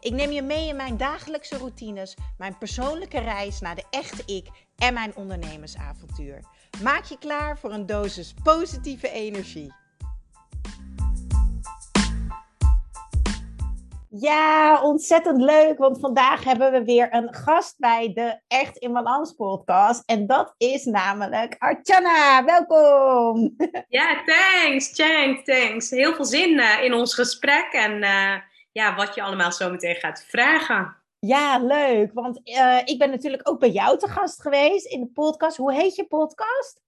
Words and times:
Ik 0.00 0.12
neem 0.12 0.30
je 0.30 0.42
mee 0.42 0.68
in 0.68 0.76
mijn 0.76 0.96
dagelijkse 0.96 1.58
routines, 1.58 2.16
mijn 2.38 2.58
persoonlijke 2.58 3.20
reis 3.20 3.60
naar 3.60 3.74
de 3.74 3.84
echte 3.90 4.22
ik 4.34 4.46
en 4.76 4.94
mijn 4.94 5.16
ondernemersavontuur. 5.16 6.40
Maak 6.82 7.04
je 7.04 7.18
klaar 7.18 7.58
voor 7.58 7.72
een 7.72 7.86
dosis 7.86 8.34
positieve 8.42 9.10
energie. 9.10 9.72
Ja, 14.10 14.82
ontzettend 14.82 15.40
leuk, 15.40 15.78
want 15.78 16.00
vandaag 16.00 16.44
hebben 16.44 16.72
we 16.72 16.84
weer 16.84 17.14
een 17.14 17.34
gast 17.34 17.78
bij 17.78 18.12
de 18.14 18.40
Echt 18.48 18.76
in 18.76 18.92
Balans 18.92 19.32
podcast. 19.32 20.02
En 20.06 20.26
dat 20.26 20.54
is 20.56 20.84
namelijk 20.84 21.56
Archana. 21.58 22.44
Welkom! 22.44 23.56
Ja, 23.88 24.22
thanks, 24.24 24.92
Chang, 24.94 25.44
thanks. 25.44 25.90
Heel 25.90 26.14
veel 26.14 26.24
zin 26.24 26.50
uh, 26.50 26.82
in 26.82 26.94
ons 26.94 27.14
gesprek 27.14 27.68
en 27.72 28.02
uh, 28.02 28.34
ja, 28.78 28.94
wat 28.94 29.14
je 29.14 29.22
allemaal 29.22 29.52
zo 29.52 29.70
meteen 29.70 29.94
gaat 29.94 30.24
vragen. 30.28 30.96
Ja, 31.18 31.58
leuk. 31.58 32.10
Want 32.12 32.40
uh, 32.44 32.80
ik 32.84 32.98
ben 32.98 33.10
natuurlijk 33.10 33.48
ook 33.48 33.60
bij 33.60 33.70
jou 33.70 33.98
te 33.98 34.08
gast 34.08 34.42
geweest 34.42 34.86
in 34.86 35.00
de 35.00 35.06
podcast. 35.06 35.56
Hoe 35.56 35.72
heet 35.72 35.96
je 35.96 36.06
podcast? 36.06 36.80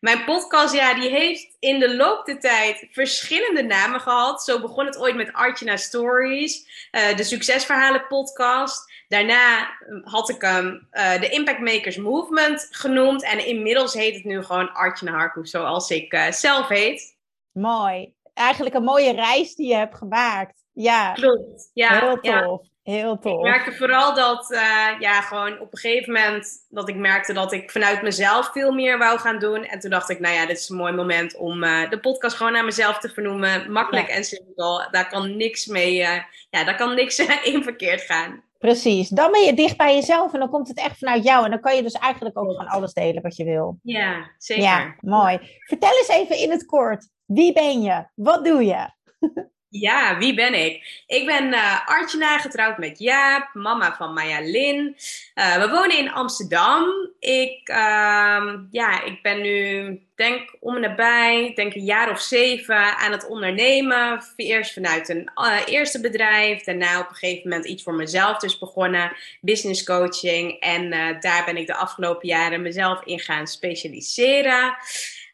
Mijn 0.00 0.24
podcast, 0.24 0.74
ja, 0.74 0.94
die 0.94 1.10
heeft 1.10 1.56
in 1.58 1.78
de 1.78 1.96
loop 1.96 2.26
der 2.26 2.40
tijd 2.40 2.86
verschillende 2.90 3.62
namen 3.62 4.00
gehad. 4.00 4.44
Zo 4.44 4.60
begon 4.60 4.86
het 4.86 4.98
ooit 4.98 5.14
met 5.14 5.32
Artjana 5.32 5.76
Stories, 5.76 6.68
uh, 6.92 7.16
de 7.16 7.24
Succesverhalen 7.24 8.06
podcast. 8.06 8.92
Daarna 9.08 9.70
had 10.02 10.28
ik 10.28 10.42
hem 10.42 10.88
uh, 10.92 11.20
de 11.20 11.28
Impact 11.28 11.60
Makers 11.60 11.96
Movement 11.96 12.68
genoemd. 12.70 13.22
En 13.22 13.46
inmiddels 13.46 13.94
heet 13.94 14.14
het 14.14 14.24
nu 14.24 14.42
gewoon 14.44 14.72
Artjana 14.72 15.12
Harkoes, 15.12 15.50
zoals 15.50 15.90
ik 15.90 16.28
zelf 16.30 16.68
heet. 16.68 17.16
Mooi. 17.52 18.14
Eigenlijk 18.34 18.74
een 18.74 18.84
mooie 18.84 19.12
reis 19.12 19.54
die 19.54 19.68
je 19.68 19.74
hebt 19.74 19.96
gemaakt. 19.96 20.66
Ja, 20.82 21.12
Klopt. 21.12 21.70
Ja, 21.74 21.98
heel 21.98 22.20
tof. 22.20 22.22
Ja. 22.22 22.60
Heel 22.82 23.18
tof. 23.18 23.38
Ik 23.38 23.50
merkte 23.50 23.72
vooral 23.72 24.14
dat, 24.14 24.50
uh, 24.50 24.60
ja, 24.98 25.20
gewoon 25.20 25.60
op 25.60 25.72
een 25.72 25.78
gegeven 25.78 26.12
moment 26.12 26.66
dat 26.68 26.88
ik 26.88 26.96
merkte 26.96 27.32
dat 27.32 27.52
ik 27.52 27.70
vanuit 27.70 28.02
mezelf 28.02 28.50
veel 28.52 28.72
meer 28.72 28.98
wou 28.98 29.18
gaan 29.18 29.38
doen. 29.38 29.64
En 29.64 29.78
toen 29.78 29.90
dacht 29.90 30.10
ik, 30.10 30.20
nou 30.20 30.34
ja, 30.34 30.46
dit 30.46 30.58
is 30.58 30.68
een 30.68 30.76
mooi 30.76 30.92
moment 30.92 31.36
om 31.36 31.62
uh, 31.62 31.90
de 31.90 32.00
podcast 32.00 32.36
gewoon 32.36 32.52
naar 32.52 32.64
mezelf 32.64 32.98
te 32.98 33.08
vernoemen. 33.08 33.72
Makkelijk 33.72 34.08
ja. 34.08 34.14
en 34.14 34.24
simpel. 34.24 34.88
Daar 34.90 35.08
kan 35.08 35.36
niks 35.36 35.66
mee, 35.66 36.00
uh, 36.00 36.22
ja, 36.50 36.64
daar 36.64 36.76
kan 36.76 36.94
niks 36.94 37.18
in 37.52 37.62
verkeerd 37.62 38.00
gaan. 38.00 38.42
Precies. 38.58 39.08
Dan 39.08 39.30
ben 39.30 39.44
je 39.44 39.54
dicht 39.54 39.76
bij 39.76 39.94
jezelf 39.94 40.32
en 40.32 40.38
dan 40.38 40.50
komt 40.50 40.68
het 40.68 40.78
echt 40.78 40.98
vanuit 40.98 41.24
jou. 41.24 41.44
En 41.44 41.50
dan 41.50 41.60
kan 41.60 41.76
je 41.76 41.82
dus 41.82 41.94
eigenlijk 41.94 42.38
ook 42.38 42.50
gewoon 42.50 42.68
alles 42.68 42.92
delen 42.92 43.22
wat 43.22 43.36
je 43.36 43.44
wil. 43.44 43.78
Ja, 43.82 44.30
zeker. 44.38 44.64
Ja, 44.64 44.94
mooi. 45.00 45.38
Vertel 45.60 45.96
eens 45.98 46.08
even 46.08 46.38
in 46.38 46.50
het 46.50 46.66
kort. 46.66 47.08
Wie 47.26 47.52
ben 47.52 47.82
je? 47.82 48.04
Wat 48.14 48.44
doe 48.44 48.64
je? 48.64 48.90
Ja, 49.70 50.18
wie 50.18 50.34
ben 50.34 50.54
ik? 50.54 51.02
Ik 51.06 51.26
ben 51.26 51.52
uh, 51.52 51.88
Artjana, 51.88 52.38
getrouwd 52.38 52.78
met 52.78 52.98
Jaap, 52.98 53.54
mama 53.54 53.96
van 53.96 54.12
Maya 54.12 54.40
Lin. 54.40 54.96
Uh, 55.34 55.56
we 55.56 55.68
wonen 55.68 55.98
in 55.98 56.12
Amsterdam. 56.12 57.10
Ik, 57.20 57.68
uh, 57.68 58.54
ja, 58.70 59.04
ik 59.04 59.22
ben 59.22 59.40
nu, 59.40 60.00
denk 60.16 60.56
om 60.60 60.74
en 60.74 60.80
nabij, 60.80 61.52
denk 61.54 61.74
een 61.74 61.84
jaar 61.84 62.10
of 62.10 62.20
zeven 62.20 62.96
aan 62.96 63.12
het 63.12 63.26
ondernemen. 63.26 64.22
Eerst 64.36 64.72
vanuit 64.72 65.08
een 65.08 65.30
uh, 65.34 65.56
eerste 65.66 66.00
bedrijf, 66.00 66.62
daarna 66.62 67.00
op 67.00 67.08
een 67.08 67.14
gegeven 67.14 67.48
moment 67.48 67.66
iets 67.66 67.82
voor 67.82 67.94
mezelf 67.94 68.38
dus 68.38 68.58
begonnen. 68.58 69.16
Business 69.40 69.84
coaching. 69.84 70.60
En 70.60 70.90
daar 71.20 71.44
ben 71.44 71.56
ik 71.56 71.66
de 71.66 71.74
afgelopen 71.74 72.28
jaren 72.28 72.62
mezelf 72.62 73.04
in 73.04 73.20
gaan 73.20 73.46
specialiseren. 73.46 74.76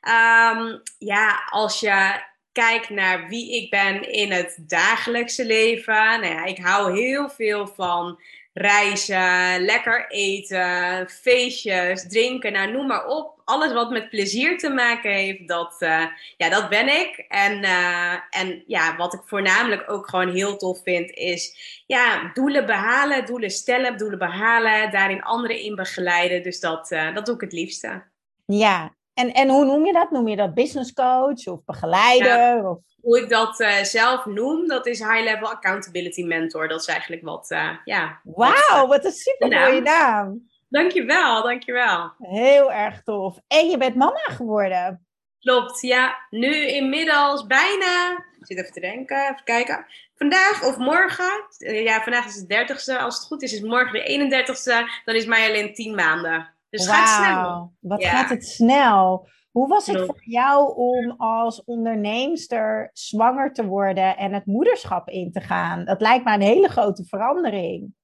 Um, 0.02 0.82
ja, 0.98 1.42
als 1.50 1.80
je 1.80 2.22
kijk 2.54 2.88
naar 2.88 3.28
wie 3.28 3.62
ik 3.62 3.70
ben 3.70 4.12
in 4.12 4.32
het 4.32 4.58
dagelijkse 4.60 5.46
leven. 5.46 5.94
Nou 5.94 6.26
ja, 6.26 6.44
ik 6.44 6.58
hou 6.58 7.00
heel 7.00 7.30
veel 7.30 7.66
van 7.66 8.18
reizen, 8.52 9.64
lekker 9.64 10.10
eten, 10.10 11.08
feestjes, 11.08 12.08
drinken, 12.08 12.52
nou 12.52 12.72
noem 12.72 12.86
maar 12.86 13.06
op. 13.06 13.32
Alles 13.44 13.72
wat 13.72 13.90
met 13.90 14.10
plezier 14.10 14.58
te 14.58 14.68
maken 14.70 15.10
heeft, 15.10 15.48
dat, 15.48 15.76
uh, 15.80 16.04
ja, 16.36 16.48
dat 16.48 16.68
ben 16.68 16.88
ik. 16.88 17.24
En, 17.28 17.62
uh, 17.62 18.12
en 18.30 18.64
ja, 18.66 18.96
wat 18.96 19.14
ik 19.14 19.20
voornamelijk 19.24 19.90
ook 19.90 20.08
gewoon 20.08 20.34
heel 20.34 20.56
tof 20.56 20.82
vind, 20.82 21.10
is 21.10 21.56
ja, 21.86 22.30
doelen 22.34 22.66
behalen, 22.66 23.26
doelen 23.26 23.50
stellen, 23.50 23.96
doelen 23.96 24.18
behalen, 24.18 24.90
daarin 24.90 25.22
anderen 25.22 25.60
in 25.60 25.74
begeleiden. 25.74 26.42
Dus 26.42 26.60
dat, 26.60 26.90
uh, 26.90 27.14
dat 27.14 27.26
doe 27.26 27.34
ik 27.34 27.40
het 27.40 27.52
liefste. 27.52 28.02
Ja, 28.44 28.94
en, 29.14 29.32
en 29.32 29.48
hoe 29.48 29.64
noem 29.64 29.86
je 29.86 29.92
dat? 29.92 30.10
Noem 30.10 30.28
je 30.28 30.36
dat 30.36 30.54
business 30.54 30.92
coach 30.92 31.46
of 31.46 31.64
begeleider? 31.64 32.26
Ja, 32.26 32.70
of... 32.70 32.78
Hoe 33.00 33.20
ik 33.20 33.28
dat 33.28 33.60
uh, 33.60 33.82
zelf 33.82 34.26
noem, 34.26 34.68
dat 34.68 34.86
is 34.86 34.98
High 34.98 35.22
Level 35.22 35.48
Accountability 35.48 36.22
Mentor. 36.24 36.68
Dat 36.68 36.80
is 36.80 36.86
eigenlijk 36.86 37.22
wat, 37.22 37.50
uh, 37.50 37.70
ja. 37.84 38.20
Wauw, 38.22 38.52
wat, 38.70 38.88
wat, 38.88 39.04
een 39.04 39.12
super 39.12 39.48
mooie 39.48 39.80
naam. 39.80 40.48
Dankjewel, 40.68 41.42
dankjewel. 41.42 42.12
Heel 42.18 42.72
erg 42.72 43.02
tof. 43.02 43.38
En 43.46 43.68
je 43.68 43.76
bent 43.76 43.94
mama 43.94 44.22
geworden. 44.24 45.06
Klopt, 45.40 45.80
ja. 45.80 46.16
Nu 46.30 46.66
inmiddels 46.66 47.46
bijna, 47.46 48.10
ik 48.38 48.46
zit 48.46 48.58
even 48.58 48.72
te 48.72 48.80
denken, 48.80 49.22
even 49.22 49.44
kijken. 49.44 49.86
Vandaag 50.16 50.64
of 50.64 50.76
morgen, 50.76 51.44
ja, 51.58 52.02
vandaag 52.02 52.26
is 52.26 52.34
het 52.34 52.46
30ste. 52.46 53.00
Als 53.00 53.16
het 53.16 53.26
goed 53.26 53.42
is, 53.42 53.52
is 53.52 53.60
morgen 53.60 53.92
de 53.92 54.44
31ste. 54.44 55.02
Dan 55.04 55.14
is 55.14 55.26
mij 55.26 55.48
alleen 55.48 55.74
10 55.74 55.94
maanden. 55.94 56.53
Dus 56.74 56.86
wow, 56.86 56.94
gaat 56.94 57.24
snel. 57.24 57.72
Wat 57.80 58.02
ja. 58.02 58.10
gaat 58.10 58.30
het 58.30 58.46
snel. 58.46 59.28
Hoe 59.50 59.68
was 59.68 59.86
het 59.86 60.06
voor 60.06 60.22
jou 60.24 60.76
om 60.76 61.14
als 61.16 61.64
onderneemster 61.64 62.90
zwanger 62.92 63.52
te 63.52 63.66
worden 63.66 64.16
en 64.16 64.32
het 64.32 64.46
moederschap 64.46 65.08
in 65.08 65.32
te 65.32 65.40
gaan? 65.40 65.84
Dat 65.84 66.00
lijkt 66.00 66.24
me 66.24 66.32
een 66.32 66.40
hele 66.40 66.68
grote 66.68 67.04
verandering. 67.04 67.94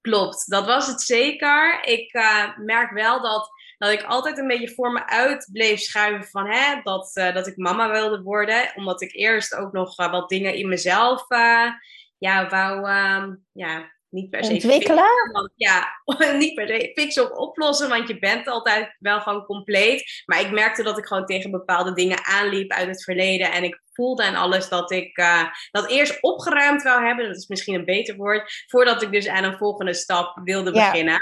Klopt, 0.00 0.50
dat 0.50 0.66
was 0.66 0.86
het 0.86 1.00
zeker. 1.00 1.84
Ik 1.84 2.14
uh, 2.14 2.58
merk 2.58 2.90
wel 2.90 3.22
dat, 3.22 3.50
dat 3.78 3.90
ik 3.90 4.02
altijd 4.02 4.38
een 4.38 4.46
beetje 4.46 4.74
voor 4.74 4.92
me 4.92 5.06
uit 5.06 5.48
bleef 5.52 5.80
schuiven 5.80 6.28
van 6.28 6.46
hè, 6.46 6.80
dat, 6.82 7.10
uh, 7.14 7.34
dat 7.34 7.46
ik 7.46 7.56
mama 7.56 7.90
wilde 7.90 8.22
worden. 8.22 8.72
Omdat 8.74 9.02
ik 9.02 9.14
eerst 9.14 9.54
ook 9.54 9.72
nog 9.72 9.98
uh, 9.98 10.10
wat 10.10 10.28
dingen 10.28 10.54
in 10.54 10.68
mezelf 10.68 11.26
ja, 12.18 12.48
wou 12.48 12.88
ja, 13.52 13.95
niet 14.16 14.30
per 14.30 14.44
se 14.44 14.52
ontwikkelen. 14.52 15.04
Fixen, 15.04 15.52
ja, 15.56 15.86
niet 16.38 16.54
per 16.54 16.68
se 16.68 16.92
fixen 16.94 17.30
of 17.30 17.38
oplossen, 17.38 17.88
want 17.88 18.08
je 18.08 18.18
bent 18.18 18.48
altijd 18.48 18.96
wel 18.98 19.20
gewoon 19.20 19.44
compleet. 19.44 20.22
Maar 20.26 20.40
ik 20.40 20.50
merkte 20.50 20.82
dat 20.82 20.98
ik 20.98 21.06
gewoon 21.06 21.26
tegen 21.26 21.50
bepaalde 21.50 21.92
dingen 21.92 22.24
aanliep 22.24 22.70
uit 22.70 22.88
het 22.88 23.04
verleden. 23.04 23.52
En 23.52 23.64
ik 23.64 23.80
voelde 23.96 24.22
en 24.22 24.34
alles 24.34 24.68
dat 24.68 24.90
ik 24.90 25.18
uh, 25.18 25.42
dat 25.70 25.90
eerst 25.90 26.22
opgeruimd 26.22 26.82
wou 26.82 27.06
hebben. 27.06 27.26
Dat 27.26 27.36
is 27.36 27.46
misschien 27.46 27.74
een 27.74 27.84
beter 27.84 28.16
woord. 28.16 28.64
Voordat 28.66 29.02
ik 29.02 29.12
dus 29.12 29.28
aan 29.28 29.44
een 29.44 29.56
volgende 29.56 29.94
stap 29.94 30.40
wilde 30.44 30.72
beginnen. 30.72 31.20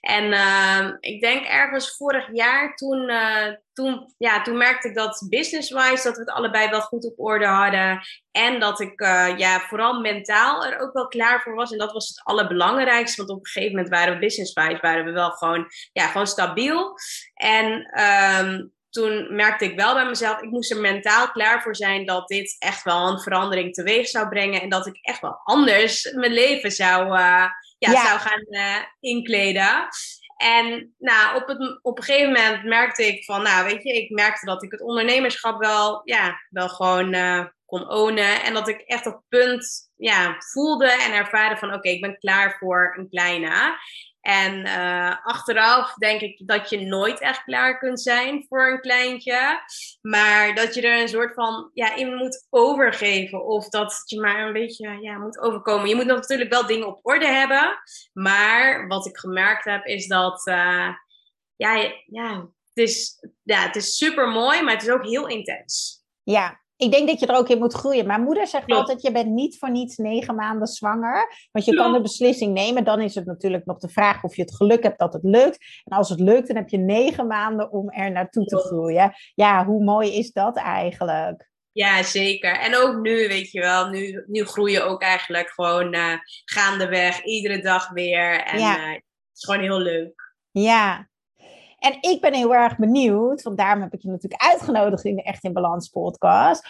En 0.00 0.24
uh, 0.24 0.88
ik 1.00 1.20
denk 1.20 1.46
ergens 1.46 1.96
vorig 1.96 2.28
jaar 2.32 2.74
toen, 2.74 3.10
uh, 3.10 3.46
toen, 3.72 4.14
ja, 4.18 4.42
toen 4.42 4.56
merkte 4.56 4.88
ik 4.88 4.94
dat 4.94 5.26
business-wise 5.28 6.02
dat 6.02 6.14
we 6.14 6.20
het 6.20 6.30
allebei 6.30 6.70
wel 6.70 6.80
goed 6.80 7.04
op 7.04 7.20
orde 7.20 7.46
hadden. 7.46 8.00
En 8.30 8.60
dat 8.60 8.80
ik 8.80 9.00
ja, 9.36 9.60
vooral 9.60 10.00
mentaal 10.00 10.64
er 10.64 10.78
ook 10.78 10.92
wel 10.92 11.08
klaar 11.08 11.40
voor 11.42 11.54
was. 11.54 11.72
En 11.72 11.78
dat 11.78 11.92
was 11.92 12.08
het 12.08 12.20
allerbelangrijkste. 12.24 13.16
Want 13.16 13.38
op 13.38 13.44
een 13.44 13.50
gegeven 13.50 13.76
moment 13.76 13.94
waren 13.94 14.14
we 14.14 14.20
business-wise 14.20 14.78
waren 14.80 15.04
we 15.04 15.10
wel 15.10 15.30
gewoon, 15.30 15.66
ja, 15.92 16.06
gewoon 16.06 16.26
stabiel. 16.26 16.94
En 17.34 18.00
um, 18.44 18.76
toen 18.90 19.34
merkte 19.34 19.64
ik 19.64 19.76
wel 19.76 19.94
bij 19.94 20.06
mezelf, 20.06 20.40
ik 20.40 20.50
moest 20.50 20.70
er 20.70 20.80
mentaal 20.80 21.30
klaar 21.30 21.62
voor 21.62 21.76
zijn 21.76 22.06
dat 22.06 22.28
dit 22.28 22.56
echt 22.58 22.82
wel 22.82 23.08
een 23.08 23.20
verandering 23.20 23.74
teweeg 23.74 24.08
zou 24.08 24.28
brengen. 24.28 24.60
En 24.60 24.68
dat 24.68 24.86
ik 24.86 24.98
echt 25.00 25.20
wel 25.20 25.40
anders 25.44 26.12
mijn 26.12 26.32
leven 26.32 26.70
zou, 26.70 27.04
uh, 27.04 27.46
ja, 27.78 27.90
ja. 27.90 28.06
zou 28.06 28.18
gaan 28.18 28.44
uh, 28.48 28.76
inkleden. 29.00 29.88
En 30.36 30.94
nou, 30.98 31.36
op, 31.36 31.48
het, 31.48 31.78
op 31.82 31.98
een 31.98 32.04
gegeven 32.04 32.32
moment 32.32 32.64
merkte 32.64 33.06
ik 33.06 33.24
van, 33.24 33.42
nou 33.42 33.64
weet 33.64 33.82
je, 33.82 33.92
ik 33.92 34.10
merkte 34.10 34.46
dat 34.46 34.62
ik 34.62 34.70
het 34.70 34.82
ondernemerschap 34.82 35.60
wel, 35.60 36.00
ja, 36.04 36.40
wel 36.50 36.68
gewoon 36.68 37.14
uh, 37.14 37.44
kon 37.66 37.90
ownen. 37.90 38.42
En 38.42 38.54
dat 38.54 38.68
ik 38.68 38.80
echt 38.80 39.06
op 39.06 39.22
punt 39.28 39.90
ja, 39.96 40.36
voelde 40.38 40.90
en 40.90 41.12
ervaren 41.12 41.58
van, 41.58 41.68
oké, 41.68 41.76
okay, 41.76 41.92
ik 41.92 42.00
ben 42.00 42.18
klaar 42.18 42.56
voor 42.58 42.94
een 42.98 43.08
kleine. 43.08 43.78
En 44.20 44.66
uh, 44.66 45.26
achteraf 45.26 45.94
denk 45.94 46.20
ik 46.20 46.46
dat 46.46 46.70
je 46.70 46.80
nooit 46.80 47.20
echt 47.20 47.44
klaar 47.44 47.78
kunt 47.78 48.00
zijn 48.00 48.46
voor 48.48 48.70
een 48.70 48.80
kleintje. 48.80 49.60
Maar 50.00 50.54
dat 50.54 50.74
je 50.74 50.82
er 50.82 51.00
een 51.00 51.08
soort 51.08 51.34
van 51.34 51.70
ja, 51.74 51.94
in 51.94 52.14
moet 52.14 52.46
overgeven. 52.50 53.44
Of 53.44 53.68
dat 53.68 54.02
je 54.04 54.20
maar 54.20 54.46
een 54.46 54.52
beetje 54.52 54.98
ja, 55.00 55.18
moet 55.18 55.38
overkomen. 55.38 55.88
Je 55.88 55.94
moet 55.94 56.06
natuurlijk 56.06 56.50
wel 56.50 56.66
dingen 56.66 56.86
op 56.86 56.98
orde 57.02 57.26
hebben. 57.26 57.78
Maar 58.12 58.86
wat 58.86 59.06
ik 59.06 59.18
gemerkt 59.18 59.64
heb 59.64 59.84
is 59.84 60.06
dat. 60.06 60.46
Uh, 60.46 60.88
ja, 61.56 61.92
ja, 62.06 62.48
het 62.74 62.88
is, 62.88 63.24
ja, 63.42 63.60
het 63.60 63.76
is 63.76 63.96
super 63.96 64.28
mooi, 64.28 64.62
maar 64.62 64.74
het 64.74 64.82
is 64.82 64.90
ook 64.90 65.04
heel 65.04 65.26
intens. 65.26 66.02
Ja, 66.22 66.60
ik 66.78 66.90
denk 66.90 67.08
dat 67.08 67.20
je 67.20 67.26
er 67.26 67.36
ook 67.36 67.48
in 67.48 67.58
moet 67.58 67.74
groeien. 67.74 68.06
Mijn 68.06 68.22
moeder 68.22 68.46
zegt 68.46 68.72
altijd, 68.72 69.02
je 69.02 69.12
bent 69.12 69.28
niet 69.28 69.58
voor 69.58 69.70
niets 69.70 69.96
negen 69.96 70.34
maanden 70.34 70.66
zwanger. 70.66 71.48
Want 71.52 71.64
je 71.64 71.74
kan 71.74 71.92
de 71.92 72.00
beslissing 72.00 72.54
nemen. 72.54 72.84
Dan 72.84 73.00
is 73.00 73.14
het 73.14 73.26
natuurlijk 73.26 73.64
nog 73.64 73.78
de 73.78 73.88
vraag 73.88 74.24
of 74.24 74.36
je 74.36 74.42
het 74.42 74.56
geluk 74.56 74.82
hebt 74.82 74.98
dat 74.98 75.12
het 75.12 75.22
lukt. 75.22 75.58
En 75.84 75.96
als 75.96 76.08
het 76.08 76.20
lukt, 76.20 76.46
dan 76.46 76.56
heb 76.56 76.68
je 76.68 76.78
negen 76.78 77.26
maanden 77.26 77.72
om 77.72 77.90
er 77.90 78.12
naartoe 78.12 78.44
te 78.44 78.56
groeien. 78.56 79.12
Ja, 79.34 79.64
hoe 79.64 79.84
mooi 79.84 80.14
is 80.14 80.32
dat 80.32 80.56
eigenlijk? 80.56 81.50
Ja, 81.72 82.02
zeker. 82.02 82.58
En 82.58 82.76
ook 82.76 83.00
nu, 83.00 83.28
weet 83.28 83.50
je 83.50 83.60
wel, 83.60 83.88
nu, 83.88 84.24
nu 84.26 84.44
groeien 84.44 84.86
ook 84.86 85.02
eigenlijk 85.02 85.50
gewoon 85.50 85.94
uh, 85.94 86.14
gaandeweg, 86.44 87.24
iedere 87.24 87.62
dag 87.62 87.88
weer. 87.90 88.44
En 88.44 88.58
ja. 88.58 88.78
uh, 88.78 88.92
het 88.92 89.02
is 89.34 89.44
gewoon 89.44 89.60
heel 89.60 89.80
leuk. 89.80 90.34
Ja, 90.50 91.08
en 91.78 91.96
ik 92.00 92.20
ben 92.20 92.34
heel 92.34 92.54
erg 92.54 92.76
benieuwd, 92.76 93.42
want 93.42 93.58
daarom 93.58 93.82
heb 93.82 93.92
ik 93.92 94.02
je 94.02 94.08
natuurlijk 94.08 94.42
uitgenodigd 94.42 95.04
in 95.04 95.16
de 95.16 95.22
Echt 95.22 95.44
in 95.44 95.52
Balans 95.52 95.88
podcast. 95.88 96.68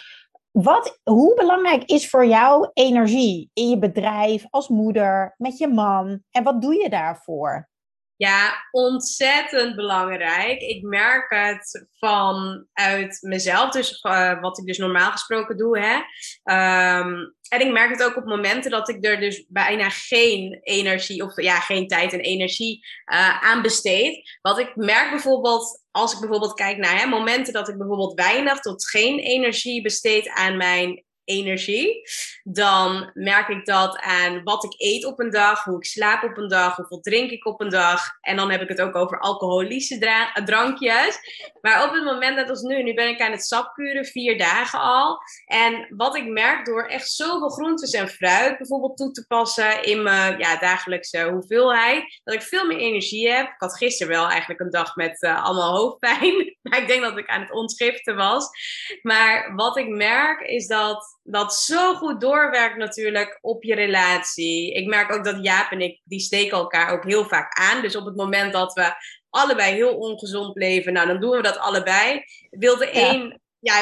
Wat, 0.51 0.99
hoe 1.03 1.35
belangrijk 1.35 1.83
is 1.83 2.09
voor 2.09 2.25
jou 2.25 2.69
energie 2.73 3.49
in 3.53 3.69
je 3.69 3.79
bedrijf, 3.79 4.45
als 4.49 4.67
moeder, 4.67 5.35
met 5.37 5.57
je 5.57 5.67
man? 5.67 6.23
En 6.31 6.43
wat 6.43 6.61
doe 6.61 6.75
je 6.75 6.89
daarvoor? 6.89 7.69
Ja, 8.19 8.67
ontzettend 8.71 9.75
belangrijk. 9.75 10.61
Ik 10.61 10.83
merk 10.83 11.29
het 11.29 11.87
vanuit 11.99 13.17
mezelf, 13.21 13.69
dus 13.69 14.03
uh, 14.03 14.41
wat 14.41 14.57
ik 14.57 14.65
dus 14.65 14.77
normaal 14.77 15.11
gesproken 15.11 15.57
doe. 15.57 15.79
Hè. 15.79 15.95
Um, 16.99 17.35
en 17.49 17.61
ik 17.61 17.71
merk 17.71 17.89
het 17.89 18.03
ook 18.03 18.15
op 18.15 18.25
momenten 18.25 18.71
dat 18.71 18.89
ik 18.89 19.05
er 19.05 19.19
dus 19.19 19.45
bijna 19.47 19.89
geen 19.89 20.59
energie, 20.61 21.23
of 21.23 21.41
ja, 21.41 21.59
geen 21.59 21.87
tijd 21.87 22.13
en 22.13 22.19
energie 22.19 22.85
uh, 23.13 23.43
aan 23.43 23.61
besteed. 23.61 24.37
Wat 24.41 24.59
ik 24.59 24.75
merk 24.75 25.09
bijvoorbeeld, 25.09 25.83
als 25.91 26.13
ik 26.13 26.19
bijvoorbeeld 26.19 26.53
kijk 26.53 26.77
naar 26.77 26.99
hè, 26.99 27.05
momenten 27.05 27.53
dat 27.53 27.69
ik 27.69 27.77
bijvoorbeeld 27.77 28.13
weinig 28.13 28.59
tot 28.59 28.89
geen 28.89 29.19
energie 29.19 29.81
besteed 29.81 30.29
aan 30.29 30.57
mijn 30.57 31.03
energie, 31.29 32.01
dan 32.43 33.11
merk 33.13 33.47
ik 33.47 33.65
dat 33.65 33.97
aan 33.97 34.43
wat 34.43 34.63
ik 34.63 34.73
eet 34.77 35.05
op 35.05 35.19
een 35.19 35.29
dag, 35.29 35.63
hoe 35.63 35.77
ik 35.77 35.85
slaap 35.85 36.23
op 36.23 36.37
een 36.37 36.47
dag, 36.47 36.75
hoeveel 36.75 36.99
drink 36.99 37.31
ik 37.31 37.45
op 37.45 37.61
een 37.61 37.69
dag. 37.69 38.01
En 38.21 38.35
dan 38.35 38.51
heb 38.51 38.61
ik 38.61 38.67
het 38.67 38.81
ook 38.81 38.95
over 38.95 39.19
alcoholische 39.19 39.97
drankjes. 40.43 41.19
Maar 41.61 41.83
op 41.87 41.93
het 41.93 42.03
moment 42.03 42.35
net 42.35 42.49
als 42.49 42.61
nu, 42.61 42.83
nu 42.83 42.93
ben 42.93 43.09
ik 43.09 43.21
aan 43.21 43.31
het 43.31 43.45
sapkuren, 43.45 44.05
vier 44.05 44.37
dagen 44.37 44.79
al. 44.79 45.17
En 45.45 45.87
wat 45.89 46.15
ik 46.15 46.25
merk 46.25 46.65
door 46.65 46.85
echt 46.85 47.11
zoveel 47.11 47.49
groentes 47.49 47.91
en 47.91 48.09
fruit 48.09 48.57
bijvoorbeeld 48.57 48.97
toe 48.97 49.11
te 49.11 49.25
passen 49.27 49.83
in 49.83 50.03
mijn 50.03 50.37
ja, 50.37 50.57
dagelijkse 50.57 51.29
hoeveelheid, 51.29 52.19
dat 52.23 52.33
ik 52.33 52.41
veel 52.41 52.65
meer 52.65 52.77
energie 52.77 53.31
heb. 53.31 53.47
Ik 53.47 53.55
had 53.57 53.77
gisteren 53.77 54.13
wel 54.13 54.27
eigenlijk 54.27 54.59
een 54.59 54.69
dag 54.69 54.95
met 54.95 55.21
uh, 55.23 55.43
allemaal 55.43 55.77
hoofdpijn. 55.77 56.57
Maar 56.69 56.81
ik 56.81 56.87
denk 56.87 57.01
dat 57.01 57.17
ik 57.17 57.27
aan 57.27 57.41
het 57.41 57.51
ontschriften 57.51 58.15
was. 58.15 58.49
Maar 59.01 59.55
wat 59.55 59.77
ik 59.77 59.87
merk 59.87 60.41
is 60.41 60.67
dat 60.67 61.19
dat 61.23 61.55
zo 61.55 61.93
goed 61.93 62.21
doorwerkt 62.21 62.77
natuurlijk 62.77 63.37
op 63.41 63.63
je 63.63 63.75
relatie. 63.75 64.73
Ik 64.73 64.87
merk 64.87 65.11
ook 65.11 65.23
dat 65.23 65.43
Jaap 65.43 65.71
en 65.71 65.81
ik, 65.81 66.01
die 66.03 66.19
steken 66.19 66.57
elkaar 66.57 66.91
ook 66.91 67.03
heel 67.03 67.25
vaak 67.25 67.57
aan. 67.57 67.81
Dus 67.81 67.95
op 67.95 68.05
het 68.05 68.15
moment 68.15 68.53
dat 68.53 68.73
we 68.73 68.93
allebei 69.29 69.73
heel 69.73 69.95
ongezond 69.97 70.57
leven, 70.57 70.93
nou 70.93 71.07
dan 71.07 71.19
doen 71.19 71.35
we 71.35 71.41
dat 71.41 71.57
allebei. 71.57 72.23
Wil 72.49 72.77
de 72.77 72.89
een 72.93 73.27
ja, 73.27 73.37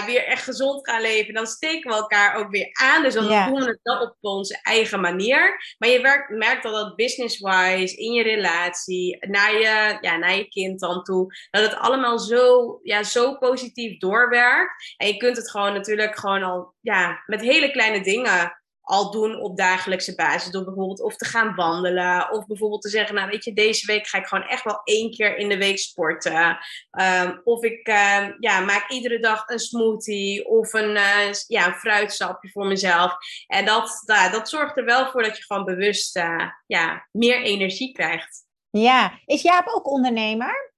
weer 0.05 0.25
echt 0.25 0.43
gezond 0.43 0.89
gaan 0.89 1.01
leven, 1.01 1.33
dan 1.33 1.47
steken 1.47 1.91
we 1.91 1.97
elkaar 1.97 2.35
ook 2.35 2.49
weer 2.49 2.69
aan. 2.71 3.03
Dus 3.03 3.13
dan 3.13 3.23
doen 3.23 3.59
we 3.59 3.69
het 3.69 3.79
dan 3.83 4.01
op 4.01 4.15
onze 4.21 4.59
eigen 4.61 4.99
manier. 4.99 5.75
Maar 5.77 5.89
je 5.89 6.01
werkt, 6.01 6.29
merkt 6.29 6.63
dat 6.63 6.73
dat 6.73 6.95
business-wise, 6.95 7.95
in 7.95 8.11
je 8.11 8.23
relatie, 8.23 9.17
naar 9.27 9.53
je, 9.53 9.97
ja, 10.01 10.17
naar 10.17 10.35
je 10.35 10.47
kind 10.47 10.79
dan 10.79 11.03
toe, 11.03 11.33
dat 11.49 11.61
het 11.61 11.75
allemaal 11.75 12.19
zo, 12.19 12.79
ja, 12.83 13.03
zo 13.03 13.37
positief 13.37 13.97
doorwerkt. 13.97 14.93
En 14.97 15.07
je 15.07 15.17
kunt 15.17 15.37
het 15.37 15.51
gewoon 15.51 15.73
natuurlijk 15.73 16.17
gewoon 16.17 16.43
al 16.43 16.73
ja, 16.81 17.23
met 17.25 17.41
hele 17.41 17.71
kleine 17.71 18.01
dingen 18.01 18.61
al 18.87 19.11
doen 19.11 19.41
op 19.41 19.57
dagelijkse 19.57 20.15
basis. 20.15 20.51
Door 20.51 20.63
bijvoorbeeld 20.63 21.01
of 21.01 21.15
te 21.15 21.25
gaan 21.25 21.55
wandelen. 21.55 22.31
Of 22.31 22.45
bijvoorbeeld 22.45 22.81
te 22.81 22.89
zeggen, 22.89 23.15
nou 23.15 23.29
weet 23.29 23.43
je, 23.43 23.53
deze 23.53 23.85
week 23.85 24.07
ga 24.07 24.17
ik 24.17 24.25
gewoon 24.27 24.47
echt 24.47 24.63
wel 24.63 24.81
één 24.83 25.11
keer 25.11 25.37
in 25.37 25.49
de 25.49 25.57
week 25.57 25.77
sporten. 25.77 26.57
Um, 26.91 27.41
of 27.43 27.63
ik 27.63 27.87
uh, 27.87 28.27
ja, 28.39 28.59
maak 28.59 28.89
iedere 28.89 29.19
dag 29.19 29.43
een 29.47 29.59
smoothie 29.59 30.47
of 30.47 30.73
een, 30.73 30.95
uh, 30.95 31.31
ja, 31.47 31.67
een 31.67 31.73
fruitsapje 31.73 32.49
voor 32.49 32.67
mezelf. 32.67 33.17
En 33.47 33.65
dat, 33.65 34.03
uh, 34.05 34.31
dat 34.31 34.49
zorgt 34.49 34.77
er 34.77 34.85
wel 34.85 35.07
voor 35.07 35.23
dat 35.23 35.37
je 35.37 35.43
gewoon 35.43 35.65
bewust 35.65 36.15
eh, 36.15 36.49
ja, 36.65 37.07
meer 37.11 37.41
energie 37.41 37.91
krijgt. 37.91 38.45
Ja, 38.69 39.19
is 39.25 39.41
Jaap 39.41 39.67
ook 39.67 39.91
ondernemer? 39.91 40.73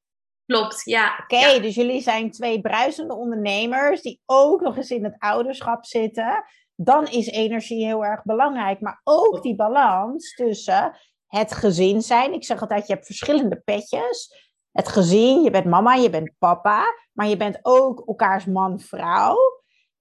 Klopt, 0.46 0.82
ja. 0.86 1.20
Oké, 1.24 1.60
dus 1.60 1.76
jullie 1.76 2.02
zijn 2.02 2.32
twee 2.32 2.62
bruisende 2.62 3.14
ondernemers 3.14 4.02
die 4.02 4.22
ook 4.26 4.62
nog 4.62 4.78
eens 4.78 4.92
in 4.92 5.04
het 5.04 5.16
ouderschap 5.18 5.86
zitten 5.86 6.46
dan 6.82 7.08
is 7.08 7.28
energie 7.28 7.86
heel 7.86 8.06
erg 8.06 8.24
belangrijk. 8.24 8.82
Maar 8.82 9.02
ook 9.04 9.42
die 9.42 9.56
balans 9.56 10.34
tussen 10.34 10.98
het 11.28 11.54
gezin 11.54 12.02
zijn. 12.02 12.34
Ik 12.34 12.44
zeg 12.44 12.62
altijd, 12.62 12.88
je 12.88 12.94
hebt 12.94 13.06
verschillende 13.06 13.62
petjes. 13.66 14.48
Het 14.72 14.88
gezin, 14.88 15.42
je 15.42 15.50
bent 15.50 15.66
mama, 15.66 15.94
je 15.94 16.10
bent 16.10 16.32
papa, 16.38 16.84
maar 17.14 17.28
je 17.28 17.38
bent 17.38 17.60
ook 17.62 18.08
elkaars 18.08 18.46
man, 18.46 18.80
vrouw. 18.80 19.38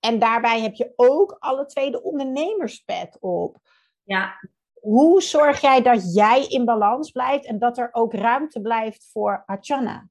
En 0.01 0.19
daarbij 0.19 0.61
heb 0.61 0.75
je 0.75 0.93
ook 0.97 1.37
alle 1.39 1.67
twee 1.67 1.91
de 1.91 2.03
ondernemerspet 2.03 3.17
op. 3.21 3.57
Ja. 4.03 4.35
Hoe 4.81 5.23
zorg 5.23 5.61
jij 5.61 5.83
dat 5.83 6.15
jij 6.15 6.47
in 6.47 6.65
balans 6.65 7.11
blijft 7.11 7.47
en 7.47 7.59
dat 7.59 7.79
er 7.79 7.89
ook 7.93 8.13
ruimte 8.13 8.61
blijft 8.61 9.09
voor 9.13 9.43
Achana? 9.47 10.09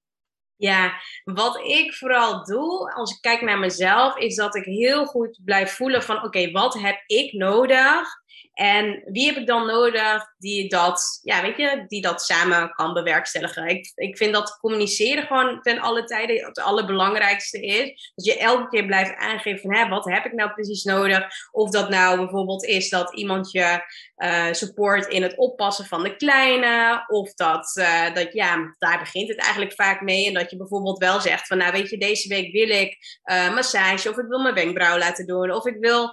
Ja, 0.58 1.02
wat 1.24 1.60
ik 1.64 1.94
vooral 1.94 2.44
doe 2.44 2.94
als 2.94 3.12
ik 3.12 3.22
kijk 3.22 3.42
naar 3.42 3.60
mezelf, 3.60 4.18
is 4.18 4.36
dat 4.36 4.56
ik 4.56 4.64
heel 4.64 5.06
goed 5.06 5.40
blijf 5.46 5.72
voelen 5.72 6.04
van 6.04 6.24
oké, 6.24 6.52
wat 6.52 6.74
heb 6.74 7.04
ik 7.06 7.34
nodig? 7.34 8.26
En 8.54 9.04
wie 9.06 9.26
heb 9.26 9.36
ik 9.36 9.48
dan 9.48 9.66
nodig 9.66 10.34
die 10.38 10.70
dat, 10.70 11.20
ja, 11.24 11.42
weet 11.42 11.58
je, 11.58 11.84
die 11.88 12.02
dat 12.02 12.22
samen 12.22 12.72
kan 12.72 12.94
bewerkstelligen? 12.94 13.68
Ik, 13.68 13.92
ik 13.96 14.18
vind 14.18 14.34
dat 14.34 14.58
communiceren 14.60 15.26
gewoon 15.26 15.62
ten 15.62 15.80
alle 15.80 16.04
tijden 16.04 16.46
het 16.46 16.60
allerbelangrijkste 16.60 17.62
is. 17.62 18.12
Dat 18.16 18.26
je 18.26 18.38
elke 18.38 18.68
keer 18.68 18.86
blijft 18.86 19.16
aangeven 19.16 19.60
van, 19.62 19.76
hè, 19.76 19.88
wat 19.90 20.06
heb 20.06 20.26
ik 20.26 20.34
nou 20.34 20.52
precies 20.52 20.84
nodig? 20.84 21.28
Of 21.52 21.70
dat 21.70 21.90
nou 21.90 22.18
bijvoorbeeld 22.18 22.66
is 22.66 22.90
dat 22.90 23.14
iemand 23.14 23.52
je 23.52 23.82
uh, 24.18 24.48
support 24.52 25.08
in 25.08 25.24
het 25.24 25.38
oppassen 25.38 25.86
van 25.86 26.04
de 26.04 26.16
kleine. 26.16 27.04
Of 27.08 27.34
dat, 27.34 27.76
uh, 27.80 28.14
dat, 28.14 28.34
ja, 28.34 28.76
daar 28.78 29.00
begint 29.00 29.30
het 29.30 29.40
eigenlijk 29.40 29.74
vaak 29.74 30.02
mee. 30.02 30.28
En 30.28 30.34
dat 30.34 30.50
je 30.50 30.58
bijvoorbeeld 30.58 30.98
wel 30.98 31.22
zegt 31.22 31.48
van, 31.48 31.58
nou 31.58 31.72
weet 31.72 31.90
je, 31.90 31.98
deze 31.98 32.28
week 32.28 32.52
wil 32.52 32.70
ik 32.70 32.98
uh, 33.26 33.54
massage. 33.54 34.10
Of 34.10 34.18
ik 34.18 34.28
wil 34.28 34.40
mijn 34.40 34.56
wenkbrauw 34.56 34.98
laten 34.98 35.26
doen. 35.26 35.52
Of 35.52 35.66
ik 35.66 35.78
wil 35.80 36.12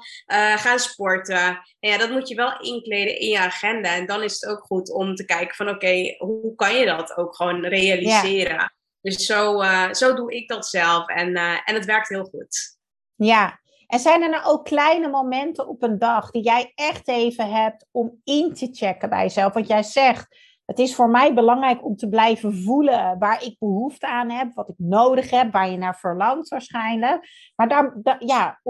gaan 0.57 0.79
sporten. 0.79 1.63
En 1.81 1.91
ja, 1.91 1.99
dat 1.99 2.11
moet 2.15 2.29
je 2.29 2.35
wel 2.35 2.61
inkleden 2.61 3.19
in 3.19 3.29
je 3.29 3.39
agenda. 3.39 3.95
En 3.95 4.07
dan 4.07 4.23
is 4.23 4.41
het 4.41 4.51
ook 4.51 4.65
goed 4.65 4.93
om 4.93 5.15
te 5.15 5.25
kijken 5.25 5.55
van, 5.55 5.69
oké, 5.69 6.15
hoe 6.19 6.55
kan 6.55 6.75
je 6.75 6.87
dat 6.87 7.17
ook 7.17 7.37
gewoon 7.37 7.65
realiseren? 7.67 8.73
Dus 9.01 9.27
zo, 9.27 9.63
zo 9.93 10.15
doe 10.15 10.35
ik 10.35 10.49
dat 10.49 10.67
zelf. 10.67 11.09
En, 11.09 11.37
en 11.37 11.75
het 11.75 11.85
werkt 11.85 12.09
heel 12.09 12.25
goed. 12.25 12.79
Ja, 13.15 13.61
en 13.87 13.99
zijn 13.99 14.23
er 14.23 14.31
nou 14.31 14.45
ook 14.45 14.65
kleine 14.65 15.09
momenten 15.09 15.69
op 15.69 15.83
een 15.83 15.99
dag 15.99 16.31
die 16.31 16.43
jij 16.43 16.73
echt 16.75 17.09
even 17.09 17.51
hebt 17.51 17.87
om 17.91 18.21
in 18.25 18.55
te 18.55 18.69
checken 18.73 19.09
bij 19.09 19.23
jezelf? 19.23 19.53
Want 19.53 19.67
jij 19.67 19.83
zegt, 19.83 20.37
het 20.65 20.79
is 20.79 20.95
voor 20.95 21.09
mij 21.09 21.35
belangrijk 21.35 21.85
om 21.85 21.97
te 21.97 22.09
blijven 22.09 22.63
voelen 22.63 23.19
waar 23.19 23.45
ik 23.45 23.59
behoefte 23.59 24.07
aan 24.07 24.31
heb, 24.31 24.55
wat 24.55 24.69
ik 24.69 24.75
nodig 24.79 25.31
heb, 25.31 25.53
waar 25.53 25.71
je 25.71 25.77
naar 25.77 25.99
verlangt 25.99 26.49
waarschijnlijk. 26.49 27.29
Maar 27.57 27.69
daar, 27.69 28.17
ja, 28.19 28.61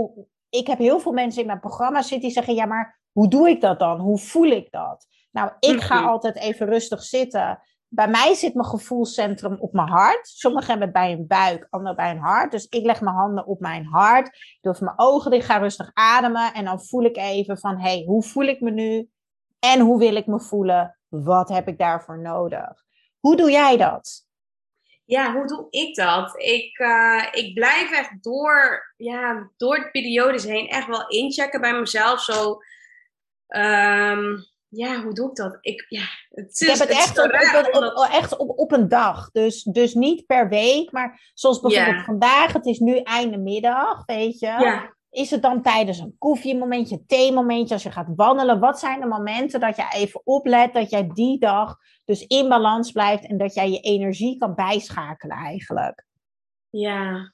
ik 0.49 0.67
heb 0.67 0.79
heel 0.79 1.01
veel 1.01 1.13
mensen 1.13 1.41
in 1.41 1.47
mijn 1.47 1.61
programma 1.61 2.01
zitten 2.03 2.21
die 2.21 2.31
zeggen, 2.31 2.55
ja, 2.55 2.67
maar 2.67 3.01
hoe 3.15 3.29
doe 3.29 3.49
ik 3.49 3.61
dat 3.61 3.79
dan? 3.79 4.01
Hoe 4.01 4.19
voel 4.19 4.51
ik 4.51 4.71
dat? 4.71 5.07
Nou, 5.31 5.51
ik 5.61 5.81
ga 5.81 6.03
altijd 6.03 6.37
even 6.37 6.67
rustig 6.67 7.03
zitten 7.03 7.63
bij 7.95 8.09
mij 8.09 8.35
zit 8.35 8.55
mijn 8.55 8.69
gevoelscentrum 8.69 9.57
op 9.59 9.73
mijn 9.73 9.89
hart. 9.89 10.29
Sommigen 10.29 10.69
hebben 10.69 10.87
het 10.87 10.97
bij 10.97 11.13
een 11.13 11.27
buik, 11.27 11.67
anderen 11.71 11.97
bij 11.97 12.11
een 12.11 12.19
hart. 12.19 12.51
Dus 12.51 12.67
ik 12.67 12.85
leg 12.85 13.01
mijn 13.01 13.17
handen 13.17 13.47
op 13.47 13.61
mijn 13.61 13.87
hart. 13.87 14.27
Ik 14.27 14.59
doe 14.61 14.77
mijn 14.81 14.99
ogen 14.99 15.31
dicht, 15.31 15.47
ga 15.47 15.57
rustig 15.57 15.91
ademen. 15.93 16.55
En 16.55 16.65
dan 16.65 16.85
voel 16.85 17.05
ik 17.05 17.17
even 17.17 17.59
van, 17.59 17.81
hey, 17.81 18.03
hoe 18.07 18.23
voel 18.23 18.45
ik 18.45 18.61
me 18.61 18.71
nu? 18.71 19.09
En 19.59 19.81
hoe 19.81 19.99
wil 19.99 20.17
ik 20.17 20.27
me 20.27 20.41
voelen? 20.41 20.99
Wat 21.09 21.49
heb 21.49 21.69
ik 21.69 21.79
daarvoor 21.79 22.21
nodig? 22.21 22.85
Hoe 23.19 23.37
doe 23.37 23.51
jij 23.51 23.77
dat? 23.77 24.27
Ja, 25.05 25.33
hoe 25.33 25.47
doe 25.47 25.67
ik 25.71 25.95
dat? 25.95 26.41
Ik, 26.41 26.79
uh, 26.79 27.25
ik 27.31 27.55
blijf 27.55 27.93
echt 27.93 28.23
door, 28.23 28.83
ja, 28.97 29.51
door 29.57 29.77
de 29.77 29.91
periodes 29.91 30.45
heen 30.45 30.69
echt 30.69 30.87
wel 30.87 31.09
inchecken 31.09 31.61
bij 31.61 31.81
mezelf. 31.81 32.21
Zo, 32.21 32.59
um, 33.57 34.45
ja, 34.69 35.03
hoe 35.03 35.13
doe 35.13 35.29
ik 35.29 35.35
dat? 35.35 35.59
Ik, 35.61 35.85
ja, 35.89 36.05
het 36.31 36.61
is, 36.61 36.61
ik 36.61 36.69
heb 36.69 36.79
het, 36.79 36.91
echt, 36.91 37.19
op, 37.19 37.95
op, 37.97 38.09
echt 38.11 38.37
op, 38.37 38.59
op 38.59 38.73
een 38.73 38.89
dag. 38.89 39.31
Dus, 39.31 39.63
dus 39.63 39.95
niet 39.95 40.27
per 40.27 40.49
week, 40.49 40.93
maar 40.93 41.31
zoals 41.35 41.61
bijvoorbeeld 41.61 42.05
vandaag, 42.05 42.53
het 42.53 42.67
is 42.67 42.79
nu 42.79 42.99
einde 42.99 43.39
middag, 43.39 44.05
weet 44.05 44.39
je. 44.39 44.47
Ja. 44.47 44.93
Is 45.11 45.31
het 45.31 45.43
dan 45.43 45.63
tijdens 45.63 45.99
een 45.99 46.17
koffiemomentje, 46.19 47.05
theemomentje, 47.07 47.75
als 47.75 47.83
je 47.83 47.91
gaat 47.91 48.13
wandelen? 48.17 48.61
Wat 48.61 48.79
zijn 48.79 49.01
de 49.01 49.07
momenten 49.07 49.61
dat 49.61 49.77
je 49.77 49.87
even 49.93 50.21
oplet 50.25 50.73
dat 50.73 50.91
jij 50.91 51.11
die 51.13 51.39
dag 51.39 51.77
dus 52.05 52.27
in 52.27 52.49
balans 52.49 52.93
blijft 52.93 53.27
en 53.27 53.39
dat 53.39 53.55
jij 53.55 53.71
je 53.71 53.81
energie 53.81 54.39
kan 54.39 54.55
bijschakelen 54.55 55.37
eigenlijk? 55.37 56.05
Ja, 56.71 57.34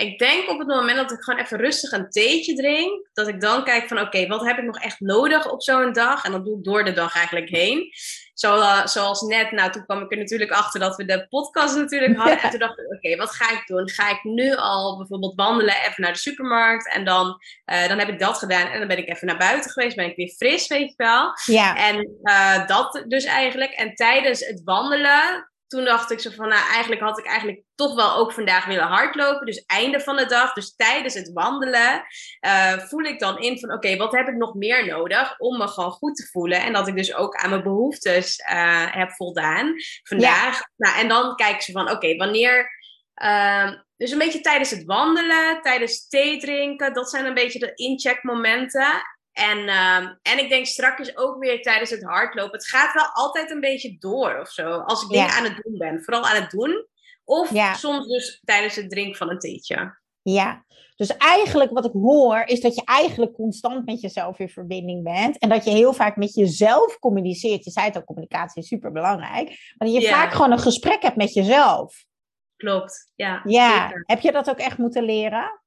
ik 0.00 0.18
denk 0.18 0.48
op 0.50 0.58
het 0.58 0.68
moment 0.68 0.96
dat 0.96 1.10
ik 1.10 1.22
gewoon 1.22 1.40
even 1.40 1.58
rustig 1.58 1.92
een 1.92 2.10
theetje 2.10 2.54
drink, 2.54 3.08
dat 3.12 3.28
ik 3.28 3.40
dan 3.40 3.64
kijk 3.64 3.88
van 3.88 4.00
oké, 4.00 4.26
wat 4.26 4.44
heb 4.44 4.58
ik 4.58 4.64
nog 4.64 4.80
echt 4.80 5.00
nodig 5.00 5.50
op 5.50 5.62
zo'n 5.62 5.92
dag? 5.92 6.24
En 6.24 6.32
dat 6.32 6.44
doe 6.44 6.58
ik 6.58 6.64
door 6.64 6.84
de 6.84 6.92
dag 6.92 7.16
eigenlijk 7.16 7.48
heen. 7.48 7.92
Zo, 8.34 8.56
uh, 8.56 8.86
zoals 8.86 9.20
net, 9.20 9.52
nou 9.52 9.70
toen 9.70 9.84
kwam 9.84 10.02
ik 10.02 10.12
er 10.12 10.18
natuurlijk 10.18 10.50
achter 10.50 10.80
dat 10.80 10.96
we 10.96 11.04
de 11.04 11.26
podcast 11.28 11.76
natuurlijk 11.76 12.16
hadden. 12.16 12.36
Ja. 12.36 12.42
En 12.42 12.50
toen 12.50 12.58
dacht 12.58 12.78
ik, 12.78 12.92
oké, 12.92 13.16
wat 13.16 13.30
ga 13.30 13.50
ik 13.50 13.62
doen? 13.66 13.90
Ga 13.90 14.10
ik 14.10 14.22
nu 14.22 14.54
al 14.54 14.96
bijvoorbeeld 14.96 15.34
wandelen, 15.34 15.74
even 15.74 16.02
naar 16.02 16.12
de 16.12 16.18
supermarkt. 16.18 16.92
En 16.92 17.04
dan, 17.04 17.40
uh, 17.72 17.88
dan 17.88 17.98
heb 17.98 18.08
ik 18.08 18.18
dat 18.18 18.38
gedaan. 18.38 18.66
En 18.66 18.78
dan 18.78 18.88
ben 18.88 18.98
ik 18.98 19.08
even 19.08 19.26
naar 19.26 19.38
buiten 19.38 19.70
geweest, 19.70 19.96
ben 19.96 20.06
ik 20.06 20.16
weer 20.16 20.34
fris, 20.36 20.66
weet 20.66 20.88
je 20.88 20.94
wel. 20.96 21.32
Ja. 21.44 21.76
En 21.76 22.08
uh, 22.22 22.66
dat 22.66 23.04
dus 23.08 23.24
eigenlijk. 23.24 23.72
En 23.72 23.94
tijdens 23.94 24.46
het 24.46 24.62
wandelen 24.64 25.49
toen 25.70 25.84
dacht 25.84 26.10
ik 26.10 26.20
zo 26.20 26.30
van, 26.30 26.48
nou 26.48 26.68
eigenlijk 26.68 27.00
had 27.00 27.18
ik 27.18 27.26
eigenlijk 27.26 27.62
toch 27.74 27.94
wel 27.94 28.16
ook 28.16 28.32
vandaag 28.32 28.66
willen 28.66 28.86
hardlopen. 28.86 29.46
Dus 29.46 29.64
einde 29.66 30.00
van 30.00 30.16
de 30.16 30.26
dag, 30.26 30.52
dus 30.52 30.74
tijdens 30.74 31.14
het 31.14 31.30
wandelen, 31.32 32.04
uh, 32.46 32.78
voel 32.78 33.00
ik 33.00 33.18
dan 33.18 33.38
in 33.38 33.58
van, 33.58 33.72
oké, 33.72 33.96
wat 33.96 34.12
heb 34.12 34.28
ik 34.28 34.34
nog 34.34 34.54
meer 34.54 34.86
nodig 34.86 35.38
om 35.38 35.58
me 35.58 35.68
gewoon 35.68 35.90
goed 35.90 36.16
te 36.16 36.28
voelen? 36.30 36.62
En 36.62 36.72
dat 36.72 36.88
ik 36.88 36.96
dus 36.96 37.14
ook 37.14 37.36
aan 37.36 37.50
mijn 37.50 37.62
behoeftes 37.62 38.38
uh, 38.38 38.86
heb 38.90 39.12
voldaan 39.12 39.74
vandaag. 40.02 40.58
Ja. 40.58 40.68
Nou, 40.76 40.98
en 40.98 41.08
dan 41.08 41.36
kijken 41.36 41.62
ze 41.62 41.72
van, 41.72 41.82
oké, 41.82 41.92
okay, 41.92 42.16
wanneer... 42.16 42.78
Uh, 43.22 43.70
dus 43.96 44.10
een 44.10 44.18
beetje 44.18 44.40
tijdens 44.40 44.70
het 44.70 44.84
wandelen, 44.84 45.62
tijdens 45.62 46.08
thee 46.08 46.38
drinken, 46.38 46.92
dat 46.92 47.10
zijn 47.10 47.26
een 47.26 47.34
beetje 47.34 47.58
de 47.58 47.74
incheckmomenten. 47.74 49.02
En, 49.32 49.58
uh, 49.58 49.96
en 50.22 50.38
ik 50.38 50.48
denk 50.48 50.66
straks 50.66 51.16
ook 51.16 51.38
weer 51.38 51.62
tijdens 51.62 51.90
het 51.90 52.02
hardlopen. 52.02 52.52
Het 52.52 52.68
gaat 52.68 52.94
wel 52.94 53.10
altijd 53.12 53.50
een 53.50 53.60
beetje 53.60 53.96
door 53.98 54.38
of 54.40 54.48
zo. 54.48 54.70
Als 54.70 55.02
ik 55.02 55.08
dingen 55.08 55.26
ja. 55.26 55.36
aan 55.36 55.44
het 55.44 55.60
doen 55.62 55.78
ben. 55.78 56.02
Vooral 56.02 56.26
aan 56.26 56.42
het 56.42 56.50
doen. 56.50 56.86
Of 57.24 57.52
ja. 57.52 57.74
soms 57.74 58.06
dus 58.06 58.40
tijdens 58.44 58.76
het 58.76 58.90
drinken 58.90 59.16
van 59.16 59.30
een 59.30 59.38
theetje. 59.38 59.98
Ja, 60.22 60.64
dus 61.00 61.16
eigenlijk 61.16 61.70
wat 61.70 61.84
ik 61.84 61.92
hoor 61.92 62.42
is 62.44 62.60
dat 62.60 62.74
je 62.74 62.84
eigenlijk 62.84 63.32
constant 63.32 63.86
met 63.86 64.00
jezelf 64.00 64.38
in 64.38 64.48
verbinding 64.48 65.04
bent. 65.04 65.38
En 65.38 65.48
dat 65.48 65.64
je 65.64 65.70
heel 65.70 65.92
vaak 65.92 66.16
met 66.16 66.34
jezelf 66.34 66.98
communiceert. 66.98 67.64
Je 67.64 67.70
zei 67.70 67.86
het 67.86 67.96
al, 67.96 68.04
communicatie 68.04 68.62
is 68.62 68.68
super 68.68 68.92
belangrijk. 68.92 69.46
Maar 69.48 69.88
dat 69.88 69.92
je 69.92 70.00
ja. 70.00 70.10
vaak 70.10 70.32
gewoon 70.32 70.52
een 70.52 70.58
gesprek 70.58 71.02
hebt 71.02 71.16
met 71.16 71.32
jezelf. 71.32 72.04
Klopt, 72.56 73.12
ja. 73.14 73.42
Ja, 73.44 73.82
zeker. 73.82 74.02
heb 74.06 74.20
je 74.20 74.32
dat 74.32 74.50
ook 74.50 74.58
echt 74.58 74.78
moeten 74.78 75.04
leren? 75.04 75.60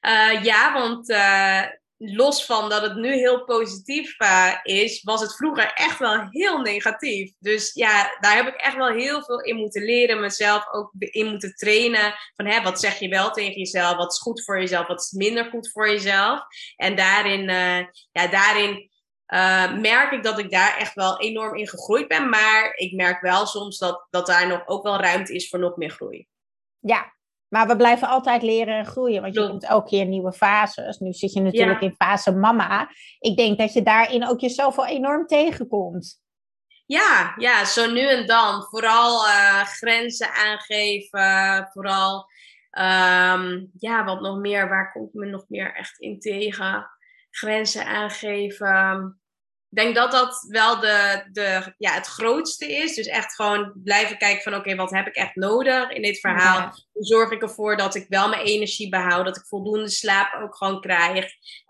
Uh, 0.00 0.44
ja, 0.44 0.72
want 0.72 1.10
uh, 1.10 1.62
los 2.04 2.44
van 2.44 2.68
dat 2.68 2.82
het 2.82 2.94
nu 2.94 3.12
heel 3.12 3.44
positief 3.44 4.20
uh, 4.20 4.54
is, 4.62 5.02
was 5.02 5.20
het 5.20 5.36
vroeger 5.36 5.72
echt 5.74 5.98
wel 5.98 6.26
heel 6.30 6.58
negatief. 6.58 7.32
Dus 7.38 7.72
ja, 7.74 8.16
daar 8.20 8.36
heb 8.36 8.46
ik 8.46 8.60
echt 8.60 8.76
wel 8.76 8.88
heel 8.88 9.24
veel 9.24 9.40
in 9.40 9.56
moeten 9.56 9.84
leren, 9.84 10.20
mezelf 10.20 10.72
ook 10.72 10.92
in 10.98 11.26
moeten 11.26 11.54
trainen. 11.54 12.14
Van 12.36 12.46
hè, 12.46 12.62
wat 12.62 12.80
zeg 12.80 12.98
je 12.98 13.08
wel 13.08 13.30
tegen 13.30 13.58
jezelf, 13.58 13.96
wat 13.96 14.12
is 14.12 14.18
goed 14.18 14.44
voor 14.44 14.60
jezelf, 14.60 14.86
wat 14.86 15.00
is 15.00 15.10
minder 15.10 15.44
goed 15.44 15.70
voor 15.70 15.88
jezelf. 15.88 16.40
En 16.76 16.96
daarin, 16.96 17.48
uh, 17.48 17.78
ja, 18.12 18.26
daarin 18.30 18.90
uh, 19.26 19.78
merk 19.78 20.12
ik 20.12 20.22
dat 20.22 20.38
ik 20.38 20.50
daar 20.50 20.76
echt 20.76 20.94
wel 20.94 21.20
enorm 21.20 21.54
in 21.54 21.68
gegroeid 21.68 22.08
ben. 22.08 22.28
Maar 22.28 22.72
ik 22.74 22.92
merk 22.92 23.20
wel 23.20 23.46
soms 23.46 23.78
dat, 23.78 24.06
dat 24.10 24.26
daar 24.26 24.46
nog 24.46 24.66
ook 24.66 24.82
wel 24.82 25.00
ruimte 25.00 25.34
is 25.34 25.48
voor 25.48 25.58
nog 25.58 25.76
meer 25.76 25.90
groei. 25.90 26.26
Ja, 26.78 27.12
maar 27.52 27.66
we 27.66 27.76
blijven 27.76 28.08
altijd 28.08 28.42
leren 28.42 28.76
en 28.76 28.86
groeien, 28.86 29.22
want 29.22 29.34
je 29.34 29.48
komt 29.48 29.64
elke 29.64 29.88
keer 29.88 30.06
nieuwe 30.06 30.32
fases. 30.32 30.98
Nu 30.98 31.12
zit 31.12 31.32
je 31.32 31.40
natuurlijk 31.40 31.80
ja. 31.80 31.86
in 31.86 31.94
fase 31.94 32.32
mama. 32.32 32.88
Ik 33.18 33.36
denk 33.36 33.58
dat 33.58 33.72
je 33.72 33.82
daarin 33.82 34.28
ook 34.28 34.40
jezelf 34.40 34.76
wel 34.76 34.86
enorm 34.86 35.26
tegenkomt. 35.26 36.20
Ja, 36.86 37.34
ja, 37.36 37.64
zo 37.64 37.90
nu 37.90 38.08
en 38.08 38.26
dan. 38.26 38.62
Vooral 38.62 39.26
uh, 39.26 39.64
grenzen 39.64 40.32
aangeven, 40.32 41.68
vooral, 41.72 42.26
um, 42.70 43.70
ja, 43.78 44.04
wat 44.04 44.20
nog 44.20 44.38
meer, 44.38 44.68
waar 44.68 44.92
komt 44.92 45.14
me 45.14 45.26
nog 45.26 45.44
meer 45.48 45.74
echt 45.74 45.98
in 45.98 46.20
tegen? 46.20 46.90
Grenzen 47.30 47.86
aangeven 47.86 49.21
ik 49.21 49.21
denk 49.74 49.94
dat 49.94 50.10
dat 50.10 50.46
wel 50.48 50.80
de, 50.80 51.24
de, 51.32 51.74
ja, 51.78 51.92
het 51.92 52.06
grootste 52.06 52.72
is. 52.72 52.94
Dus 52.94 53.06
echt 53.06 53.34
gewoon 53.34 53.72
blijven 53.84 54.18
kijken 54.18 54.42
van 54.42 54.52
oké, 54.52 54.60
okay, 54.60 54.76
wat 54.76 54.90
heb 54.90 55.06
ik 55.06 55.14
echt 55.14 55.34
nodig 55.34 55.90
in 55.90 56.02
dit 56.02 56.20
verhaal? 56.20 56.58
Ja. 56.58 56.74
Hoe 56.92 57.04
zorg 57.04 57.30
ik 57.30 57.42
ervoor 57.42 57.76
dat 57.76 57.94
ik 57.94 58.06
wel 58.08 58.28
mijn 58.28 58.42
energie 58.42 58.88
behoud? 58.88 59.24
Dat 59.24 59.36
ik 59.36 59.46
voldoende 59.46 59.90
slaap 59.90 60.42
ook 60.42 60.56
gewoon 60.56 60.80
krijg. 60.80 61.24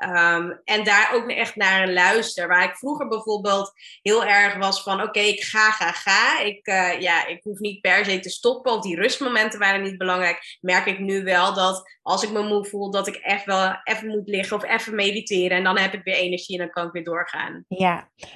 Um, 0.04 0.60
en 0.64 0.84
daar 0.84 1.10
ook 1.14 1.30
echt 1.30 1.56
naar 1.56 1.88
luister. 1.88 2.48
Waar 2.48 2.64
ik 2.64 2.76
vroeger 2.76 3.08
bijvoorbeeld 3.08 3.72
heel 4.02 4.24
erg 4.24 4.56
was 4.56 4.82
van 4.82 4.94
oké, 4.94 5.08
okay, 5.08 5.28
ik 5.28 5.42
ga, 5.42 5.70
ga, 5.70 5.92
ga. 5.92 6.40
Ik, 6.40 6.66
uh, 6.66 7.00
ja, 7.00 7.26
ik 7.26 7.42
hoef 7.42 7.58
niet 7.58 7.80
per 7.80 8.04
se 8.04 8.20
te 8.20 8.30
stoppen. 8.30 8.72
Of 8.72 8.82
die 8.82 8.96
rustmomenten 8.96 9.58
waren 9.58 9.82
niet 9.82 9.98
belangrijk. 9.98 10.58
Merk 10.60 10.86
ik 10.86 10.98
nu 10.98 11.24
wel 11.24 11.54
dat 11.54 11.98
als 12.02 12.22
ik 12.22 12.30
me 12.30 12.42
moe 12.42 12.64
voel, 12.64 12.90
dat 12.90 13.06
ik 13.06 13.16
echt 13.16 13.44
wel 13.44 13.80
even 13.84 14.08
moet 14.08 14.28
liggen 14.28 14.56
of 14.56 14.64
even 14.64 14.94
mediteren. 14.94 15.56
En 15.56 15.64
dan 15.64 15.78
heb 15.78 15.94
ik 15.94 16.04
weer 16.04 16.14
energie 16.14 16.58
en 16.58 16.64
dan 16.64 16.74
kan 16.74 16.86
ik 16.86 16.92
weer 16.92 17.04
doorgaan. 17.04 17.64
Ja. 17.68 17.91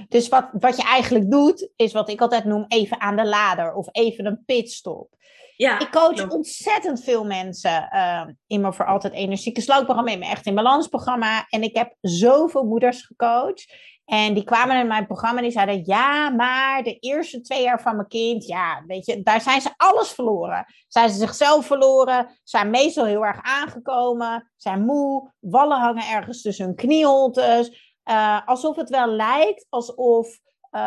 Dus 0.09 0.29
wat, 0.29 0.49
wat 0.53 0.77
je 0.77 0.83
eigenlijk 0.83 1.31
doet, 1.31 1.71
is 1.77 1.93
wat 1.93 2.09
ik 2.09 2.21
altijd 2.21 2.45
noem 2.45 2.65
even 2.69 3.01
aan 3.01 3.17
de 3.17 3.27
lader 3.27 3.75
of 3.75 3.89
even 3.93 4.27
een 4.27 4.43
pitstop. 4.47 5.15
Ja, 5.57 5.79
ik 5.79 5.91
coach 5.91 6.29
ontzettend 6.29 7.03
veel 7.03 7.25
mensen 7.25 7.89
uh, 7.93 8.23
in 8.47 8.61
mijn 8.61 8.73
Voor 8.73 8.87
Altijd 8.87 9.13
Energieke 9.13 9.61
Sloopprogramma, 9.61 10.11
in 10.11 10.19
mijn 10.19 10.31
Echt 10.31 10.47
in 10.47 10.55
Balans 10.55 10.89
programma. 10.89 11.47
En 11.49 11.63
ik 11.63 11.77
heb 11.77 11.95
zoveel 12.01 12.65
moeders 12.65 13.03
gecoacht. 13.03 13.75
En 14.07 14.35
die 14.35 14.45
kwamen 14.45 14.81
in 14.81 14.87
mijn 14.87 15.07
programma 15.07 15.37
en 15.37 15.43
die 15.43 15.53
zeiden: 15.53 15.83
Ja, 15.85 16.31
maar 16.31 16.83
de 16.83 16.99
eerste 16.99 17.41
twee 17.41 17.63
jaar 17.63 17.81
van 17.81 17.97
mijn 17.97 18.09
kind, 18.09 18.47
ja, 18.47 18.85
weet 18.87 19.07
je, 19.07 19.23
daar 19.23 19.41
zijn 19.41 19.61
ze 19.61 19.71
alles 19.77 20.11
verloren. 20.11 20.65
Zijn 20.89 21.11
ze 21.11 21.19
zichzelf 21.19 21.67
verloren, 21.67 22.41
zijn 22.45 22.71
meestal 22.71 23.05
heel 23.05 23.25
erg 23.25 23.39
aangekomen, 23.43 24.53
zijn 24.57 24.85
moe, 24.85 25.33
wallen 25.41 25.81
hangen 25.81 26.09
ergens 26.09 26.43
tussen 26.43 26.65
hun 26.65 26.75
knieholtes. 26.75 27.86
Uh, 28.11 28.47
alsof 28.47 28.77
het 28.77 28.91
wel 28.91 29.07
lijkt 29.07 29.67
alsof, 29.69 30.39
uh, 30.73 30.81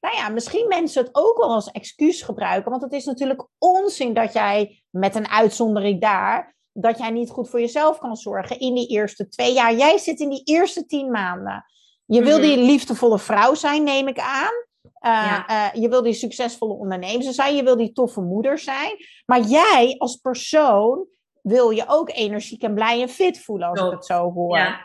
nou 0.00 0.16
ja, 0.16 0.28
misschien 0.28 0.68
mensen 0.68 1.04
het 1.04 1.14
ook 1.14 1.38
wel 1.38 1.54
als 1.54 1.70
excuus 1.70 2.22
gebruiken. 2.22 2.70
Want 2.70 2.82
het 2.82 2.92
is 2.92 3.04
natuurlijk 3.04 3.46
onzin 3.58 4.14
dat 4.14 4.32
jij, 4.32 4.82
met 4.90 5.14
een 5.14 5.28
uitzondering 5.28 6.00
daar, 6.00 6.56
dat 6.72 6.98
jij 6.98 7.10
niet 7.10 7.30
goed 7.30 7.48
voor 7.50 7.60
jezelf 7.60 7.98
kan 7.98 8.16
zorgen 8.16 8.58
in 8.58 8.74
die 8.74 8.88
eerste 8.88 9.28
twee 9.28 9.52
jaar. 9.52 9.74
Jij 9.74 9.98
zit 9.98 10.20
in 10.20 10.28
die 10.28 10.42
eerste 10.44 10.86
tien 10.86 11.10
maanden. 11.10 11.64
Je 12.04 12.22
wil 12.22 12.40
die 12.40 12.56
liefdevolle 12.56 13.18
vrouw 13.18 13.54
zijn, 13.54 13.82
neem 13.82 14.08
ik 14.08 14.18
aan. 14.18 14.66
Uh, 14.82 15.44
ja. 15.46 15.72
uh, 15.74 15.82
je 15.82 15.88
wil 15.88 16.02
die 16.02 16.12
succesvolle 16.12 16.74
ondernemer 16.74 17.32
zijn. 17.32 17.56
Je 17.56 17.62
wil 17.62 17.76
die 17.76 17.92
toffe 17.92 18.20
moeder 18.20 18.58
zijn. 18.58 18.96
Maar 19.26 19.40
jij 19.40 19.94
als 19.98 20.16
persoon 20.16 21.06
wil 21.42 21.70
je 21.70 21.84
ook 21.86 22.10
energiek 22.10 22.62
en 22.62 22.74
blij 22.74 23.02
en 23.02 23.08
fit 23.08 23.40
voelen, 23.40 23.68
als 23.68 23.78
Top. 23.78 23.88
ik 23.88 23.94
het 23.94 24.06
zo 24.06 24.32
hoor. 24.32 24.58
Ja. 24.58 24.80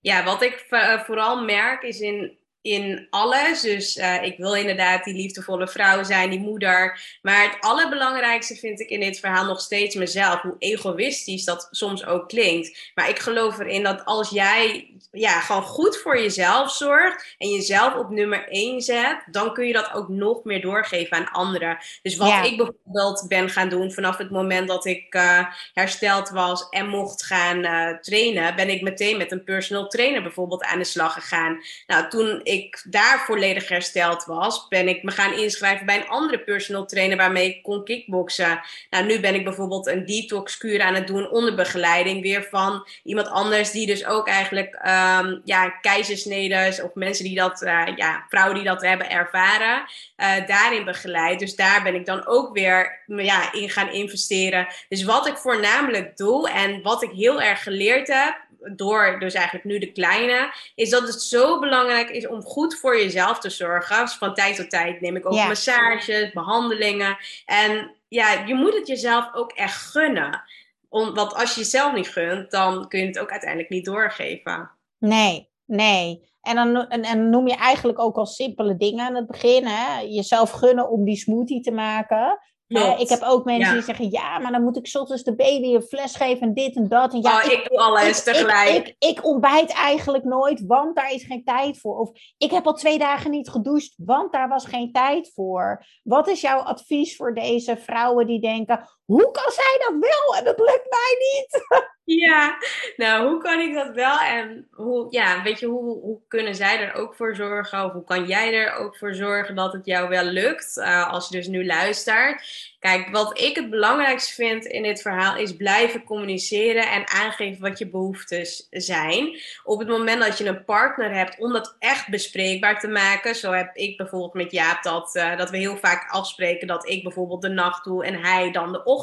Ja, 0.00 0.24
wat 0.24 0.42
ik 0.42 0.66
uh, 0.70 1.00
vooral 1.00 1.44
merk 1.44 1.82
is 1.82 2.00
in, 2.00 2.38
in 2.62 3.06
alles. 3.10 3.60
Dus 3.60 3.96
uh, 3.96 4.22
ik 4.22 4.36
wil 4.36 4.54
inderdaad 4.54 5.04
die 5.04 5.14
liefdevolle 5.14 5.68
vrouw 5.68 6.02
zijn, 6.02 6.30
die 6.30 6.40
moeder. 6.40 7.00
Maar 7.22 7.42
het 7.42 7.56
allerbelangrijkste 7.60 8.54
vind 8.54 8.80
ik 8.80 8.88
in 8.88 9.00
dit 9.00 9.18
verhaal 9.18 9.44
nog 9.44 9.60
steeds 9.60 9.94
mezelf. 9.94 10.40
Hoe 10.40 10.56
egoïstisch 10.58 11.44
dat 11.44 11.68
soms 11.70 12.04
ook 12.04 12.28
klinkt. 12.28 12.90
Maar 12.94 13.08
ik 13.08 13.18
geloof 13.18 13.58
erin 13.58 13.82
dat 13.82 14.04
als 14.04 14.30
jij 14.30 14.90
ja, 15.12 15.40
gewoon 15.40 15.62
goed 15.62 15.96
voor 15.96 16.20
jezelf 16.20 16.72
zorgt 16.72 17.34
en 17.38 17.48
jezelf 17.48 17.94
op 17.94 18.10
nummer 18.10 18.48
één 18.48 18.80
zet, 18.80 19.24
dan 19.30 19.52
kun 19.52 19.66
je 19.66 19.72
dat 19.72 19.92
ook 19.92 20.08
nog 20.08 20.44
meer 20.44 20.60
doorgeven 20.60 21.16
aan 21.16 21.32
anderen. 21.32 21.78
Dus 22.02 22.16
wat 22.16 22.28
ja. 22.28 22.42
ik 22.42 22.56
bijvoorbeeld 22.56 23.24
ben 23.28 23.50
gaan 23.50 23.68
doen 23.68 23.92
vanaf 23.92 24.16
het 24.16 24.30
moment 24.30 24.68
dat 24.68 24.86
ik 24.86 25.14
uh, 25.14 25.46
hersteld 25.72 26.28
was 26.28 26.68
en 26.68 26.88
mocht 26.88 27.24
gaan 27.24 27.64
uh, 27.64 27.98
trainen, 27.98 28.56
ben 28.56 28.68
ik 28.68 28.82
meteen 28.82 29.16
met 29.16 29.32
een 29.32 29.44
personal 29.44 29.88
trainer 29.88 30.22
bijvoorbeeld 30.22 30.64
aan 30.64 30.78
de 30.78 30.84
slag 30.84 31.12
gegaan. 31.12 31.60
Nou, 31.86 32.08
toen 32.08 32.40
ik 32.50 32.82
daar 32.88 33.24
volledig 33.26 33.68
hersteld 33.68 34.24
was, 34.24 34.68
ben 34.68 34.88
ik 34.88 35.02
me 35.02 35.10
gaan 35.10 35.32
inschrijven 35.32 35.86
bij 35.86 35.96
een 35.96 36.08
andere 36.08 36.38
personal 36.38 36.86
trainer 36.86 37.16
waarmee 37.16 37.48
ik 37.48 37.62
kon 37.62 37.84
kickboksen. 37.84 38.60
Nou, 38.90 39.06
nu 39.06 39.20
ben 39.20 39.34
ik 39.34 39.44
bijvoorbeeld 39.44 39.86
een 39.86 40.06
detox 40.06 40.56
kuur 40.56 40.82
aan 40.82 40.94
het 40.94 41.06
doen 41.06 41.30
onder 41.30 41.54
begeleiding 41.54 42.22
weer 42.22 42.46
van 42.50 42.88
iemand 43.02 43.28
anders 43.28 43.70
die 43.70 43.86
dus 43.86 44.06
ook 44.06 44.28
eigenlijk 44.28 44.74
um, 44.74 45.40
ja, 45.44 45.68
keizersneden 45.68 46.84
of 46.84 46.94
mensen 46.94 47.24
die 47.24 47.34
dat, 47.34 47.62
uh, 47.62 47.82
ja, 47.96 48.24
vrouwen 48.28 48.54
die 48.54 48.64
dat 48.64 48.82
hebben 48.82 49.10
ervaren, 49.10 49.84
uh, 50.16 50.46
daarin 50.46 50.84
begeleid. 50.84 51.38
Dus 51.38 51.56
daar 51.56 51.82
ben 51.82 51.94
ik 51.94 52.06
dan 52.06 52.26
ook 52.26 52.54
weer 52.54 53.02
ja, 53.06 53.52
in 53.52 53.70
gaan 53.70 53.92
investeren. 53.92 54.66
Dus 54.88 55.04
wat 55.04 55.26
ik 55.26 55.36
voornamelijk 55.36 56.16
doe 56.16 56.50
en 56.50 56.82
wat 56.82 57.02
ik 57.02 57.10
heel 57.10 57.42
erg 57.42 57.62
geleerd 57.62 58.08
heb, 58.08 58.48
door 58.76 59.16
dus 59.18 59.34
eigenlijk 59.34 59.64
nu 59.64 59.78
de 59.78 59.92
kleine, 59.92 60.54
is 60.74 60.90
dat 60.90 61.02
het 61.02 61.22
zo 61.22 61.58
belangrijk 61.58 62.10
is 62.10 62.26
om 62.26 62.42
goed 62.42 62.74
voor 62.74 62.98
jezelf 62.98 63.38
te 63.38 63.50
zorgen. 63.50 64.00
Dus 64.00 64.14
van 64.14 64.34
tijd 64.34 64.56
tot 64.56 64.70
tijd 64.70 65.00
neem 65.00 65.16
ik 65.16 65.26
ook 65.26 65.32
massages, 65.32 66.32
behandelingen. 66.32 67.16
En 67.46 67.90
ja, 68.08 68.44
je 68.46 68.54
moet 68.54 68.74
het 68.74 68.86
jezelf 68.86 69.34
ook 69.34 69.52
echt 69.52 69.86
gunnen. 69.86 70.42
Om, 70.88 71.14
want 71.14 71.34
als 71.34 71.54
je 71.54 71.60
jezelf 71.60 71.92
niet 71.92 72.08
gunt, 72.08 72.50
dan 72.50 72.88
kun 72.88 73.00
je 73.00 73.06
het 73.06 73.18
ook 73.18 73.30
uiteindelijk 73.30 73.70
niet 73.70 73.84
doorgeven. 73.84 74.70
Nee, 74.98 75.48
nee. 75.64 76.28
En 76.42 76.54
dan, 76.54 76.88
en, 76.88 77.02
en 77.02 77.30
noem 77.30 77.48
je 77.48 77.56
eigenlijk 77.56 77.98
ook 77.98 78.16
al 78.16 78.26
simpele 78.26 78.76
dingen 78.76 79.06
aan 79.06 79.14
het 79.14 79.26
begin. 79.26 79.66
Hè? 79.66 80.00
Jezelf 80.00 80.50
gunnen 80.50 80.90
om 80.90 81.04
die 81.04 81.16
smoothie 81.16 81.60
te 81.60 81.70
maken. 81.70 82.38
Ik 82.78 83.08
heb 83.08 83.22
ook 83.22 83.44
mensen 83.44 83.72
die 83.74 83.82
zeggen, 83.82 84.10
ja, 84.10 84.38
maar 84.38 84.52
dan 84.52 84.62
moet 84.62 84.76
ik 84.76 84.86
soms 84.86 85.22
de 85.22 85.34
baby 85.34 85.74
een 85.74 85.82
fles 85.82 86.16
geven 86.16 86.40
en 86.40 86.54
dit 86.54 86.76
en 86.76 86.88
dat. 86.88 87.12
En 87.12 87.22
ja, 87.22 87.36
oh, 87.36 87.52
ik, 87.52 87.66
doe 87.68 87.78
alles 87.78 88.22
tegelijk. 88.22 88.68
Ik, 88.68 88.86
ik, 88.86 89.08
ik, 89.08 89.24
ontbijt 89.24 89.72
eigenlijk 89.72 90.24
nooit, 90.24 90.66
want 90.66 90.96
daar 90.96 91.12
is 91.12 91.24
geen 91.24 91.44
tijd 91.44 91.78
voor. 91.78 91.98
Of 91.98 92.10
ik 92.38 92.50
heb 92.50 92.66
al 92.66 92.74
twee 92.74 92.98
dagen 92.98 93.30
niet 93.30 93.48
gedoucht, 93.48 93.94
want 93.96 94.32
daar 94.32 94.48
was 94.48 94.64
geen 94.64 94.92
tijd 94.92 95.32
voor. 95.34 95.84
Wat 96.02 96.28
is 96.28 96.40
jouw 96.40 96.58
advies 96.58 97.16
voor 97.16 97.34
deze 97.34 97.76
vrouwen 97.76 98.26
die 98.26 98.40
denken, 98.40 98.88
hoe 99.10 99.30
kan 99.30 99.52
zij 99.52 99.76
dat 99.78 99.94
wel 100.00 100.36
en 100.36 100.44
dat 100.44 100.58
lukt 100.58 100.90
mij 100.90 101.16
niet? 101.18 101.64
Ja, 102.04 102.58
nou, 102.96 103.28
hoe 103.28 103.42
kan 103.42 103.60
ik 103.60 103.74
dat 103.74 103.94
wel? 103.94 104.18
En 104.18 104.68
hoe, 104.70 105.06
ja, 105.10 105.42
weet 105.42 105.60
je, 105.60 105.66
hoe, 105.66 106.00
hoe 106.00 106.20
kunnen 106.28 106.54
zij 106.54 106.80
er 106.80 106.94
ook 106.94 107.14
voor 107.14 107.34
zorgen? 107.36 107.84
Of 107.84 107.92
hoe 107.92 108.04
kan 108.04 108.26
jij 108.26 108.54
er 108.54 108.74
ook 108.74 108.96
voor 108.96 109.14
zorgen 109.14 109.54
dat 109.54 109.72
het 109.72 109.86
jou 109.86 110.08
wel 110.08 110.24
lukt? 110.24 110.76
Uh, 110.76 111.12
als 111.12 111.28
je 111.28 111.36
dus 111.36 111.46
nu 111.46 111.66
luistert. 111.66 112.42
Kijk, 112.78 113.08
wat 113.08 113.38
ik 113.40 113.56
het 113.56 113.70
belangrijkste 113.70 114.34
vind 114.34 114.64
in 114.64 114.82
dit 114.82 115.02
verhaal 115.02 115.36
is 115.36 115.56
blijven 115.56 116.04
communiceren 116.04 116.90
en 116.90 117.08
aangeven 117.08 117.62
wat 117.62 117.78
je 117.78 117.90
behoeftes 117.90 118.66
zijn. 118.70 119.40
Op 119.64 119.78
het 119.78 119.88
moment 119.88 120.22
dat 120.22 120.38
je 120.38 120.46
een 120.46 120.64
partner 120.64 121.14
hebt 121.14 121.38
om 121.38 121.52
dat 121.52 121.76
echt 121.78 122.08
bespreekbaar 122.08 122.80
te 122.80 122.88
maken. 122.88 123.34
Zo 123.34 123.52
heb 123.52 123.76
ik 123.76 123.96
bijvoorbeeld 123.96 124.34
met 124.34 124.52
Jaap 124.52 124.82
dat, 124.82 125.14
uh, 125.16 125.36
dat 125.36 125.50
we 125.50 125.56
heel 125.58 125.76
vaak 125.76 126.10
afspreken 126.10 126.66
dat 126.66 126.88
ik 126.88 127.02
bijvoorbeeld 127.02 127.42
de 127.42 127.48
nacht 127.48 127.84
doe 127.84 128.04
en 128.04 128.22
hij 128.22 128.50
dan 128.50 128.72
de 128.72 128.84
ochtend. 128.84 128.99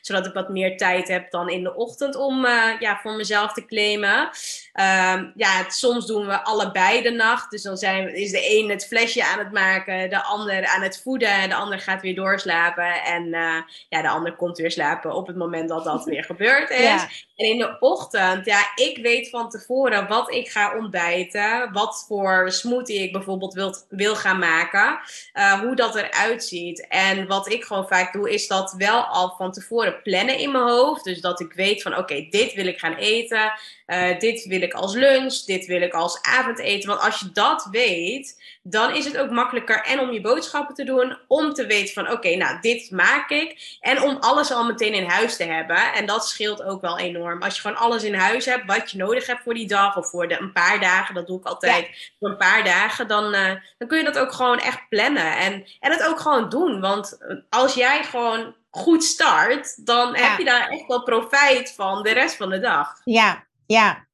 Zodat 0.00 0.26
ik 0.26 0.32
wat 0.32 0.48
meer 0.48 0.76
tijd 0.76 1.08
heb 1.08 1.30
dan 1.30 1.48
in 1.48 1.62
de 1.62 1.74
ochtend 1.74 2.16
om 2.16 2.44
uh, 2.44 2.80
ja, 2.80 2.98
voor 3.02 3.12
mezelf 3.12 3.52
te 3.52 3.64
claimen. 3.64 4.20
Um, 4.20 5.32
ja, 5.36 5.64
soms 5.68 6.06
doen 6.06 6.26
we 6.26 6.44
allebei 6.44 7.02
de 7.02 7.10
nacht. 7.10 7.50
Dus 7.50 7.62
dan 7.62 7.76
zijn, 7.76 8.14
is 8.14 8.30
de 8.30 8.58
een 8.58 8.70
het 8.70 8.86
flesje 8.86 9.24
aan 9.24 9.38
het 9.38 9.52
maken, 9.52 10.10
de 10.10 10.22
ander 10.22 10.66
aan 10.66 10.82
het 10.82 11.00
voeden 11.02 11.28
en 11.28 11.48
de 11.48 11.54
ander 11.54 11.78
gaat 11.78 12.02
weer 12.02 12.14
doorslapen. 12.14 13.02
En 13.04 13.26
uh, 13.26 13.56
ja, 13.88 14.02
de 14.02 14.08
ander 14.08 14.36
komt 14.36 14.58
weer 14.58 14.70
slapen 14.70 15.14
op 15.14 15.26
het 15.26 15.36
moment 15.36 15.68
dat 15.68 15.84
dat 15.84 16.04
weer 16.14 16.24
gebeurd 16.24 16.70
is. 16.70 17.26
En 17.36 17.46
in 17.46 17.58
de 17.58 17.76
ochtend, 17.80 18.46
ja, 18.46 18.72
ik 18.74 18.98
weet 19.02 19.30
van 19.30 19.50
tevoren 19.50 20.08
wat 20.08 20.34
ik 20.34 20.48
ga 20.48 20.76
ontbijten. 20.76 21.72
Wat 21.72 22.04
voor 22.08 22.52
smoothie 22.52 23.02
ik 23.02 23.12
bijvoorbeeld 23.12 23.54
wil, 23.54 23.76
wil 23.88 24.16
gaan 24.16 24.38
maken. 24.38 24.98
Uh, 25.34 25.60
hoe 25.60 25.76
dat 25.76 25.94
eruit 25.94 26.44
ziet. 26.44 26.86
En 26.88 27.26
wat 27.26 27.52
ik 27.52 27.64
gewoon 27.64 27.88
vaak 27.88 28.12
doe, 28.12 28.30
is 28.30 28.46
dat 28.46 28.74
wel 28.78 29.02
al 29.02 29.34
van 29.36 29.52
tevoren 29.52 30.02
plannen 30.02 30.38
in 30.38 30.52
mijn 30.52 30.64
hoofd. 30.64 31.04
Dus 31.04 31.20
dat 31.20 31.40
ik 31.40 31.52
weet 31.52 31.82
van, 31.82 31.96
oké, 31.96 32.26
dit 32.30 32.52
wil 32.52 32.66
ik 32.66 32.78
gaan 32.78 32.94
eten. 32.94 33.52
Uh, 33.86 34.18
dit 34.18 34.44
wil 34.44 34.62
ik 34.62 34.72
als 34.72 34.94
lunch. 34.94 35.34
Dit 35.34 35.66
wil 35.66 35.82
ik 35.82 35.92
als 35.92 36.22
avondeten. 36.22 36.88
Want 36.88 37.00
als 37.00 37.20
je 37.20 37.30
dat 37.32 37.68
weet, 37.70 38.42
dan 38.62 38.94
is 38.94 39.04
het 39.04 39.18
ook 39.18 39.30
makkelijker 39.30 39.82
en 39.82 40.00
om 40.00 40.12
je 40.12 40.20
boodschappen 40.20 40.74
te 40.74 40.84
doen. 40.84 41.18
Om 41.28 41.52
te 41.52 41.66
weten 41.66 41.94
van, 41.94 42.10
oké, 42.10 42.36
nou, 42.36 42.60
dit 42.60 42.90
maak 42.90 43.30
ik. 43.30 43.78
En 43.80 44.02
om 44.02 44.16
alles 44.20 44.52
al 44.52 44.64
meteen 44.64 44.94
in 44.94 45.08
huis 45.08 45.36
te 45.36 45.44
hebben. 45.44 45.92
En 45.92 46.06
dat 46.06 46.28
scheelt 46.28 46.62
ook 46.62 46.80
wel 46.80 46.98
enorm. 46.98 47.22
Als 47.40 47.54
je 47.54 47.60
gewoon 47.60 47.76
alles 47.76 48.02
in 48.02 48.14
huis 48.14 48.44
hebt 48.44 48.66
wat 48.66 48.90
je 48.90 48.98
nodig 48.98 49.26
hebt 49.26 49.42
voor 49.42 49.54
die 49.54 49.68
dag 49.68 49.96
of 49.96 50.10
voor 50.10 50.28
de, 50.28 50.40
een 50.40 50.52
paar 50.52 50.80
dagen, 50.80 51.14
dat 51.14 51.26
doe 51.26 51.38
ik 51.38 51.46
altijd 51.46 52.12
voor 52.18 52.28
een 52.28 52.36
paar 52.36 52.64
dagen, 52.64 53.08
dan, 53.08 53.34
uh, 53.34 53.54
dan 53.78 53.88
kun 53.88 53.98
je 53.98 54.04
dat 54.04 54.18
ook 54.18 54.32
gewoon 54.32 54.58
echt 54.58 54.88
plannen 54.88 55.36
en, 55.36 55.66
en 55.80 55.90
het 55.90 56.06
ook 56.06 56.20
gewoon 56.20 56.48
doen. 56.48 56.80
Want 56.80 57.18
als 57.48 57.74
jij 57.74 58.04
gewoon 58.04 58.54
goed 58.70 59.04
start, 59.04 59.86
dan 59.86 60.16
heb 60.16 60.38
je 60.38 60.44
daar 60.44 60.68
echt 60.68 60.86
wel 60.86 61.02
profijt 61.02 61.72
van 61.72 62.02
de 62.02 62.12
rest 62.12 62.36
van 62.36 62.50
de 62.50 62.60
dag. 62.60 63.00
Ja, 63.04 63.46
ja. 63.66 64.06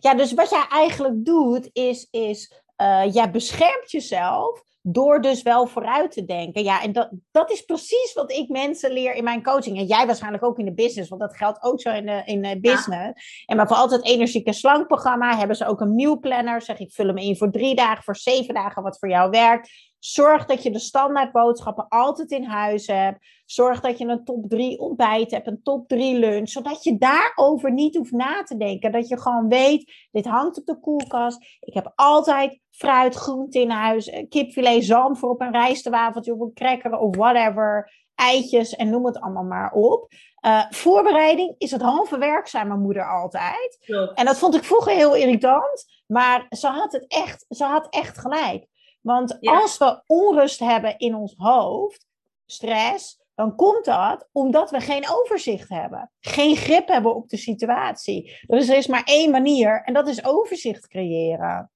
Ja, 0.00 0.14
dus 0.14 0.34
wat 0.34 0.50
jij 0.50 0.66
eigenlijk 0.68 1.24
doet, 1.24 1.70
is, 1.72 2.08
is 2.10 2.52
uh, 2.76 3.12
jij 3.12 3.30
beschermt 3.30 3.90
jezelf 3.90 4.65
door 4.88 5.20
dus 5.20 5.42
wel 5.42 5.66
vooruit 5.66 6.12
te 6.12 6.24
denken. 6.24 6.62
Ja, 6.64 6.82
en 6.82 6.92
dat, 6.92 7.10
dat 7.30 7.50
is 7.50 7.60
precies 7.62 8.12
wat 8.14 8.32
ik 8.32 8.48
mensen 8.48 8.92
leer 8.92 9.14
in 9.14 9.24
mijn 9.24 9.42
coaching. 9.42 9.78
En 9.78 9.84
jij 9.84 10.06
waarschijnlijk 10.06 10.44
ook 10.44 10.58
in 10.58 10.64
de 10.64 10.74
business, 10.74 11.08
want 11.08 11.20
dat 11.20 11.36
geldt 11.36 11.62
ook 11.62 11.80
zo 11.80 11.90
in 11.90 12.06
de, 12.06 12.22
in 12.24 12.42
de 12.42 12.60
business. 12.60 13.44
En 13.46 13.56
maar 13.56 13.66
voor 13.66 13.76
altijd 13.76 14.04
energieke 14.04 14.52
slankprogramma 14.52 15.36
hebben 15.36 15.56
ze 15.56 15.66
ook 15.66 15.80
een 15.80 15.94
mealplanner. 15.94 16.62
Zeg 16.62 16.78
ik, 16.78 16.92
vul 16.92 17.06
hem 17.06 17.16
in 17.16 17.36
voor 17.36 17.50
drie 17.50 17.74
dagen, 17.74 18.04
voor 18.04 18.16
zeven 18.16 18.54
dagen, 18.54 18.82
wat 18.82 18.98
voor 18.98 19.08
jou 19.08 19.30
werkt. 19.30 19.70
Zorg 19.98 20.46
dat 20.46 20.62
je 20.62 20.70
de 20.70 20.78
standaardboodschappen 20.78 21.88
altijd 21.88 22.30
in 22.30 22.44
huis 22.44 22.86
hebt. 22.86 23.26
Zorg 23.44 23.80
dat 23.80 23.98
je 23.98 24.06
een 24.06 24.24
top 24.24 24.48
3 24.48 24.78
ontbijt 24.78 25.30
hebt, 25.30 25.46
een 25.46 25.62
top 25.62 25.88
3 25.88 26.18
lunch. 26.18 26.48
Zodat 26.48 26.84
je 26.84 26.98
daarover 26.98 27.72
niet 27.72 27.96
hoeft 27.96 28.12
na 28.12 28.42
te 28.42 28.56
denken. 28.56 28.92
Dat 28.92 29.08
je 29.08 29.20
gewoon 29.20 29.48
weet, 29.48 30.08
dit 30.10 30.26
hangt 30.26 30.58
op 30.58 30.66
de 30.66 30.80
koelkast. 30.80 31.56
Ik 31.60 31.74
heb 31.74 31.92
altijd 31.94 32.60
fruit, 32.70 33.14
groente 33.14 33.60
in 33.60 33.70
huis. 33.70 34.08
Eh, 34.08 34.28
kipfilet, 34.28 34.84
zalm 34.84 35.16
voor 35.16 35.30
op 35.30 35.40
een 35.40 35.52
rijstewafeltje 35.52 36.34
of 36.34 36.40
een 36.40 36.54
cracker 36.54 36.98
of 36.98 37.16
whatever. 37.16 37.92
Eitjes 38.14 38.76
en 38.76 38.90
noem 38.90 39.06
het 39.06 39.20
allemaal 39.20 39.44
maar 39.44 39.72
op. 39.72 40.12
Uh, 40.46 40.64
voorbereiding 40.70 41.54
is 41.58 41.70
het 41.70 41.82
halve 41.82 42.18
werk, 42.18 42.46
zei 42.46 42.64
mijn 42.64 42.80
moeder 42.80 43.10
altijd. 43.10 43.78
En 44.14 44.24
dat 44.24 44.38
vond 44.38 44.54
ik 44.54 44.64
vroeger 44.64 44.92
heel 44.92 45.14
irritant. 45.14 45.84
Maar 46.06 46.46
ze 46.50 46.66
had 46.66 46.92
het 46.92 47.04
echt, 47.08 47.46
ze 47.48 47.64
had 47.64 47.86
echt 47.90 48.18
gelijk. 48.18 48.66
Want 49.06 49.38
als 49.40 49.78
we 49.78 50.02
onrust 50.06 50.58
hebben 50.58 50.98
in 50.98 51.14
ons 51.14 51.34
hoofd, 51.36 52.06
stress, 52.46 53.20
dan 53.34 53.56
komt 53.56 53.84
dat 53.84 54.28
omdat 54.32 54.70
we 54.70 54.80
geen 54.80 55.08
overzicht 55.08 55.68
hebben. 55.68 56.10
Geen 56.20 56.56
grip 56.56 56.88
hebben 56.88 57.14
op 57.14 57.28
de 57.28 57.36
situatie. 57.36 58.38
Dus 58.46 58.68
er 58.68 58.76
is 58.76 58.86
maar 58.86 59.02
één 59.04 59.30
manier 59.30 59.82
en 59.84 59.94
dat 59.94 60.08
is 60.08 60.24
overzicht 60.24 60.88
creëren. 60.88 61.70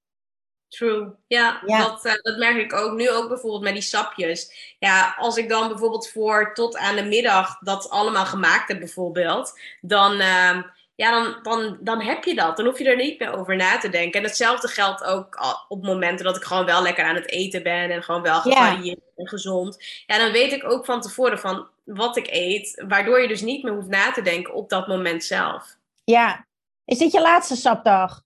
True. 0.68 1.14
Ja, 1.26 1.60
Dat, 1.66 2.04
uh, 2.04 2.12
dat 2.12 2.36
merk 2.38 2.56
ik 2.56 2.72
ook 2.72 2.96
nu 2.96 3.10
ook 3.10 3.28
bijvoorbeeld 3.28 3.62
met 3.62 3.72
die 3.72 3.82
sapjes. 3.82 4.74
Ja, 4.78 5.14
als 5.18 5.36
ik 5.36 5.48
dan 5.48 5.68
bijvoorbeeld 5.68 6.08
voor 6.08 6.54
tot 6.54 6.76
aan 6.76 6.96
de 6.96 7.04
middag 7.04 7.58
dat 7.58 7.90
allemaal 7.90 8.26
gemaakt 8.26 8.68
heb 8.68 8.78
bijvoorbeeld, 8.78 9.60
dan, 9.80 10.20
uh, 10.20 10.62
ja, 11.00 11.10
dan, 11.10 11.38
dan, 11.42 11.76
dan 11.80 12.00
heb 12.00 12.24
je 12.24 12.34
dat. 12.34 12.56
Dan 12.56 12.66
hoef 12.66 12.78
je 12.78 12.88
er 12.88 12.96
niet 12.96 13.18
meer 13.18 13.32
over 13.32 13.56
na 13.56 13.78
te 13.78 13.88
denken. 13.88 14.20
En 14.20 14.26
hetzelfde 14.26 14.68
geldt 14.68 15.04
ook 15.04 15.38
op 15.68 15.82
momenten 15.82 16.24
dat 16.24 16.36
ik 16.36 16.42
gewoon 16.42 16.64
wel 16.64 16.82
lekker 16.82 17.04
aan 17.04 17.14
het 17.14 17.30
eten 17.30 17.62
ben 17.62 17.90
en 17.90 18.02
gewoon 18.02 18.22
wel 18.22 18.40
gevarieerd 18.40 19.00
en 19.16 19.28
gezond. 19.28 19.84
Ja, 20.06 20.18
dan 20.18 20.32
weet 20.32 20.52
ik 20.52 20.70
ook 20.70 20.84
van 20.84 21.00
tevoren 21.00 21.38
van 21.38 21.68
wat 21.84 22.16
ik 22.16 22.26
eet, 22.30 22.84
waardoor 22.88 23.20
je 23.20 23.28
dus 23.28 23.40
niet 23.40 23.62
meer 23.62 23.72
hoeft 23.72 23.88
na 23.88 24.12
te 24.12 24.22
denken 24.22 24.54
op 24.54 24.68
dat 24.68 24.86
moment 24.86 25.24
zelf. 25.24 25.76
Ja. 26.04 26.46
Is 26.84 26.98
dit 26.98 27.12
je 27.12 27.20
laatste 27.20 27.56
sapdag? 27.56 28.22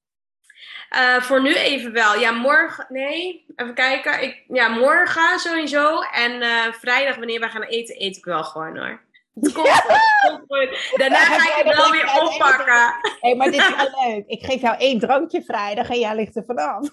Uh, 0.96 1.20
voor 1.20 1.42
nu 1.42 1.54
even 1.54 1.92
wel. 1.92 2.18
Ja, 2.18 2.30
morgen. 2.30 2.86
Nee, 2.88 3.44
even 3.56 3.74
kijken. 3.74 4.22
Ik, 4.22 4.44
ja, 4.48 4.68
morgen 4.68 5.38
sowieso. 5.38 6.00
En 6.00 6.32
uh, 6.32 6.72
vrijdag, 6.72 7.16
wanneer 7.16 7.40
wij 7.40 7.48
gaan 7.48 7.62
eten, 7.62 8.02
eet 8.02 8.16
ik 8.16 8.24
wel 8.24 8.44
gewoon 8.44 8.76
hoor. 8.76 9.00
Daarna 10.96 11.16
ga 11.16 11.58
ik 11.58 11.64
het 11.64 11.76
wel 11.76 11.90
weer 11.90 12.22
oppakken. 12.22 12.74
Hé, 12.74 12.92
hey, 13.20 13.36
maar 13.36 13.50
dit 13.50 13.60
is 13.60 13.76
wel 13.76 14.08
leuk. 14.08 14.26
Ik 14.26 14.44
geef 14.44 14.60
jou 14.60 14.76
één 14.76 14.98
drankje 14.98 15.42
vrijdag 15.42 15.90
en 15.90 15.98
jij 15.98 16.14
ligt 16.14 16.36
er 16.36 16.44
vanaf. 16.44 16.90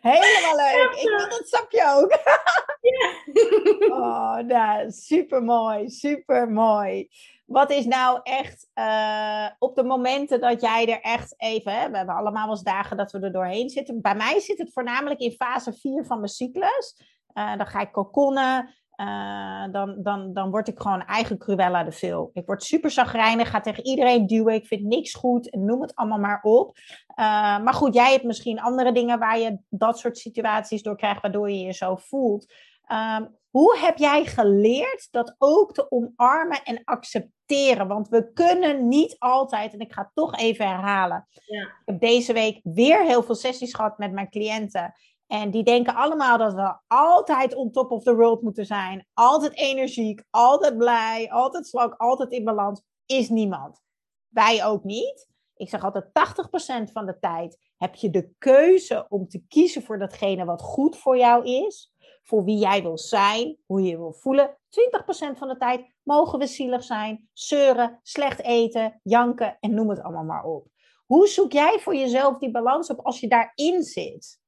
Helemaal 0.00 0.56
leuk. 0.56 0.94
Ik 0.94 1.08
wil 1.08 1.28
dat 1.28 1.48
sapje 1.48 1.92
ook. 1.94 2.18
oh, 3.98 4.36
nou, 4.36 4.90
super 4.90 5.42
mooi. 5.42 5.90
Super 5.90 6.50
mooi. 6.50 7.08
Wat 7.46 7.70
is 7.70 7.84
nou 7.84 8.20
echt 8.22 8.70
uh, 8.74 9.48
op 9.58 9.74
de 9.74 9.84
momenten 9.84 10.40
dat 10.40 10.60
jij 10.60 10.88
er 10.88 11.00
echt 11.00 11.34
even, 11.36 11.72
hè, 11.72 11.90
we 11.90 11.96
hebben 11.96 12.14
allemaal 12.14 12.44
wel 12.44 12.54
eens 12.54 12.62
dagen 12.62 12.96
dat 12.96 13.12
we 13.12 13.20
er 13.20 13.32
doorheen 13.32 13.70
zitten. 13.70 14.00
Bij 14.00 14.14
mij 14.14 14.40
zit 14.40 14.58
het 14.58 14.72
voornamelijk 14.72 15.20
in 15.20 15.32
fase 15.32 15.72
4 15.72 16.04
van 16.04 16.16
mijn 16.16 16.30
cyclus. 16.30 16.96
Uh, 17.34 17.56
dan 17.56 17.66
ga 17.66 17.80
ik 17.80 17.92
kokonnen. 17.92 18.74
Uh, 18.96 19.72
dan, 19.72 20.02
dan, 20.02 20.32
dan 20.32 20.50
word 20.50 20.68
ik 20.68 20.80
gewoon 20.80 21.04
eigen 21.04 21.38
Cruella 21.38 21.84
de 21.84 21.92
Veel. 21.92 22.30
Ik 22.32 22.46
word 22.46 22.62
super 22.62 22.90
zagrijnig, 22.90 23.50
ga 23.50 23.60
tegen 23.60 23.84
iedereen 23.84 24.26
duwen. 24.26 24.54
Ik 24.54 24.66
vind 24.66 24.82
niks 24.82 25.14
goed 25.14 25.50
en 25.50 25.64
noem 25.64 25.80
het 25.80 25.94
allemaal 25.94 26.18
maar 26.18 26.42
op. 26.42 26.76
Uh, 26.76 27.16
maar 27.58 27.74
goed, 27.74 27.94
jij 27.94 28.12
hebt 28.12 28.24
misschien 28.24 28.60
andere 28.60 28.92
dingen 28.92 29.18
waar 29.18 29.38
je 29.38 29.58
dat 29.68 29.98
soort 29.98 30.18
situaties 30.18 30.82
door 30.82 30.96
krijgt, 30.96 31.22
waardoor 31.22 31.50
je 31.50 31.60
je 31.60 31.72
zo 31.72 31.96
voelt. 31.96 32.52
Um, 32.92 33.36
hoe 33.50 33.78
heb 33.78 33.98
jij 33.98 34.24
geleerd 34.24 35.08
dat 35.10 35.34
ook 35.38 35.74
te 35.74 35.90
omarmen 35.90 36.62
en 36.62 36.80
accepteren? 36.84 37.86
Want 37.86 38.08
we 38.08 38.32
kunnen 38.32 38.88
niet 38.88 39.16
altijd, 39.18 39.72
en 39.72 39.78
ik 39.78 39.92
ga 39.92 40.02
het 40.02 40.10
toch 40.14 40.36
even 40.36 40.68
herhalen. 40.68 41.26
Ja. 41.46 41.62
Ik 41.62 41.82
heb 41.84 42.00
deze 42.00 42.32
week 42.32 42.60
weer 42.62 43.04
heel 43.04 43.22
veel 43.22 43.34
sessies 43.34 43.74
gehad 43.74 43.98
met 43.98 44.12
mijn 44.12 44.30
cliënten. 44.30 44.94
En 45.26 45.50
die 45.50 45.62
denken 45.62 45.94
allemaal 45.94 46.38
dat 46.38 46.54
we 46.54 46.76
altijd 46.86 47.54
on 47.54 47.70
top 47.70 47.90
of 47.90 48.02
the 48.02 48.16
world 48.16 48.42
moeten 48.42 48.66
zijn. 48.66 49.06
Altijd 49.12 49.56
energiek, 49.56 50.24
altijd 50.30 50.76
blij, 50.76 51.30
altijd 51.30 51.66
slank, 51.66 51.94
altijd 51.94 52.32
in 52.32 52.44
balans. 52.44 52.82
Is 53.06 53.28
niemand. 53.28 53.80
Wij 54.28 54.64
ook 54.64 54.84
niet. 54.84 55.28
Ik 55.56 55.68
zeg 55.68 55.84
altijd 55.84 56.04
80% 56.88 56.92
van 56.92 57.06
de 57.06 57.18
tijd 57.18 57.58
heb 57.76 57.94
je 57.94 58.10
de 58.10 58.30
keuze 58.38 59.06
om 59.08 59.28
te 59.28 59.42
kiezen 59.48 59.82
voor 59.82 59.98
datgene 59.98 60.44
wat 60.44 60.62
goed 60.62 60.96
voor 60.96 61.16
jou 61.16 61.44
is. 61.44 61.92
Voor 62.22 62.44
wie 62.44 62.58
jij 62.58 62.82
wil 62.82 62.98
zijn, 62.98 63.56
hoe 63.66 63.82
je 63.82 63.96
wil 63.96 64.12
voelen. 64.12 64.58
20% 64.68 65.38
van 65.38 65.48
de 65.48 65.56
tijd 65.56 65.94
mogen 66.02 66.38
we 66.38 66.46
zielig 66.46 66.84
zijn, 66.84 67.28
zeuren, 67.32 68.00
slecht 68.02 68.42
eten, 68.42 69.00
janken 69.02 69.56
en 69.60 69.74
noem 69.74 69.88
het 69.88 70.02
allemaal 70.02 70.24
maar 70.24 70.44
op. 70.44 70.66
Hoe 71.06 71.28
zoek 71.28 71.52
jij 71.52 71.78
voor 71.80 71.94
jezelf 71.96 72.38
die 72.38 72.50
balans 72.50 72.90
op 72.90 73.00
als 73.00 73.20
je 73.20 73.28
daarin 73.28 73.82
zit? 73.82 74.42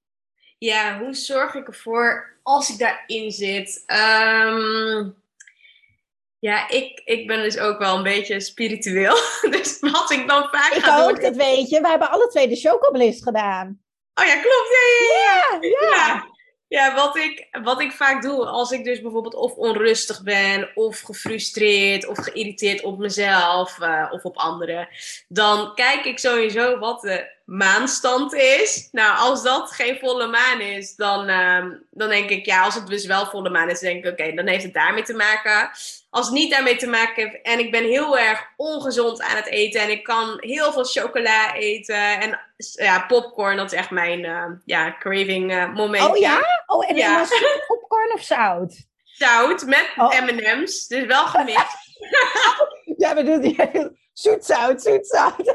Ja, 0.58 0.98
hoe 0.98 1.14
zorg 1.14 1.54
ik 1.54 1.66
ervoor 1.66 2.36
als 2.42 2.70
ik 2.70 2.78
daarin 2.78 3.30
zit? 3.30 3.82
Ehm, 3.86 5.08
ja, 6.38 6.68
ik, 6.68 7.02
ik 7.04 7.26
ben 7.26 7.42
dus 7.42 7.58
ook 7.58 7.78
wel 7.78 7.96
een 7.96 8.02
beetje 8.02 8.40
spiritueel. 8.40 9.16
Dus 9.50 9.80
wat 9.80 10.10
ik 10.10 10.28
dan 10.28 10.48
vaak 10.50 10.72
ik 10.72 10.82
ga 10.82 11.02
ook, 11.02 11.20
doen... 11.20 11.24
dat 11.24 11.36
weet 11.36 11.68
je. 11.68 11.80
We 11.80 11.88
hebben 11.88 12.10
alle 12.10 12.28
twee 12.28 12.48
de 12.48 12.56
chocobliss 12.56 13.22
gedaan. 13.22 13.80
Oh 14.14 14.26
ja, 14.26 14.32
klopt. 14.32 14.68
Ja, 14.70 15.08
ja, 15.08 15.58
ja. 15.60 15.68
Ja, 15.68 15.88
ja. 15.88 15.96
Ja, 15.96 16.26
ja 16.68 16.94
wat, 16.94 17.16
ik, 17.16 17.48
wat 17.62 17.80
ik 17.80 17.92
vaak 17.92 18.22
doe 18.22 18.46
als 18.46 18.70
ik 18.70 18.84
dus 18.84 19.00
bijvoorbeeld 19.00 19.34
of 19.34 19.54
onrustig 19.54 20.22
ben, 20.22 20.70
of 20.74 21.00
gefrustreerd, 21.00 22.06
of 22.06 22.18
geïrriteerd 22.18 22.82
op 22.82 22.98
mezelf 22.98 23.80
eh, 23.80 24.08
of 24.10 24.24
op 24.24 24.36
anderen, 24.36 24.88
dan 25.28 25.74
kijk 25.74 26.04
ik 26.04 26.18
sowieso 26.18 26.78
wat 26.78 27.00
de 27.00 27.35
maanstand 27.46 28.34
is. 28.34 28.88
Nou, 28.92 29.18
als 29.18 29.42
dat 29.42 29.70
geen 29.72 29.98
volle 29.98 30.26
maan 30.26 30.60
is, 30.60 30.94
dan, 30.96 31.28
ehm, 31.28 31.70
dan 31.90 32.08
denk 32.08 32.30
ik, 32.30 32.46
ja, 32.46 32.62
als 32.62 32.74
het 32.74 32.86
dus 32.86 33.06
wel 33.06 33.26
volle 33.26 33.50
maan 33.50 33.68
is, 33.70 33.78
denk 33.80 34.04
ik, 34.04 34.12
oké, 34.12 34.32
dan 34.34 34.46
heeft 34.46 34.62
het 34.64 34.74
daarmee 34.74 35.02
te 35.02 35.14
maken. 35.14 35.70
Als 36.10 36.26
het 36.26 36.34
niet 36.34 36.50
daarmee 36.50 36.76
te 36.76 36.86
maken 36.86 37.14
heeft 37.28 37.42
en 37.42 37.58
ik 37.58 37.70
ben 37.70 37.84
heel 37.84 38.18
erg 38.18 38.44
ongezond 38.56 39.22
aan 39.22 39.36
het 39.36 39.46
eten 39.46 39.80
en 39.80 39.90
ik 39.90 40.04
kan 40.04 40.36
heel 40.40 40.72
veel 40.72 40.84
chocola 40.84 41.54
eten 41.54 42.20
en 42.20 42.40
ja, 42.76 43.04
popcorn, 43.06 43.56
dat 43.56 43.72
is 43.72 43.78
echt 43.78 43.90
mijn 43.90 44.24
eh, 44.24 44.44
ja, 44.64 44.96
craving 44.98 45.52
eh, 45.52 45.72
moment. 45.74 46.08
Oh 46.08 46.16
ja? 46.16 46.40
Oh, 46.66 46.90
en 46.90 46.96
Ja. 46.96 47.24
popcorn 47.66 48.12
of 48.12 48.22
zout? 48.22 48.74
Zout 49.04 49.64
met 49.64 49.88
Oh. 49.96 50.20
M&M's, 50.20 50.86
dus 50.86 51.04
wel 51.06 51.26
gemixt. 51.26 51.76
Ja, 52.98 53.14
we 53.14 53.22
doen 53.22 53.96
zoet 54.12 54.44
zout, 54.44 54.82
zoet 54.82 55.06
zout. 55.06 55.54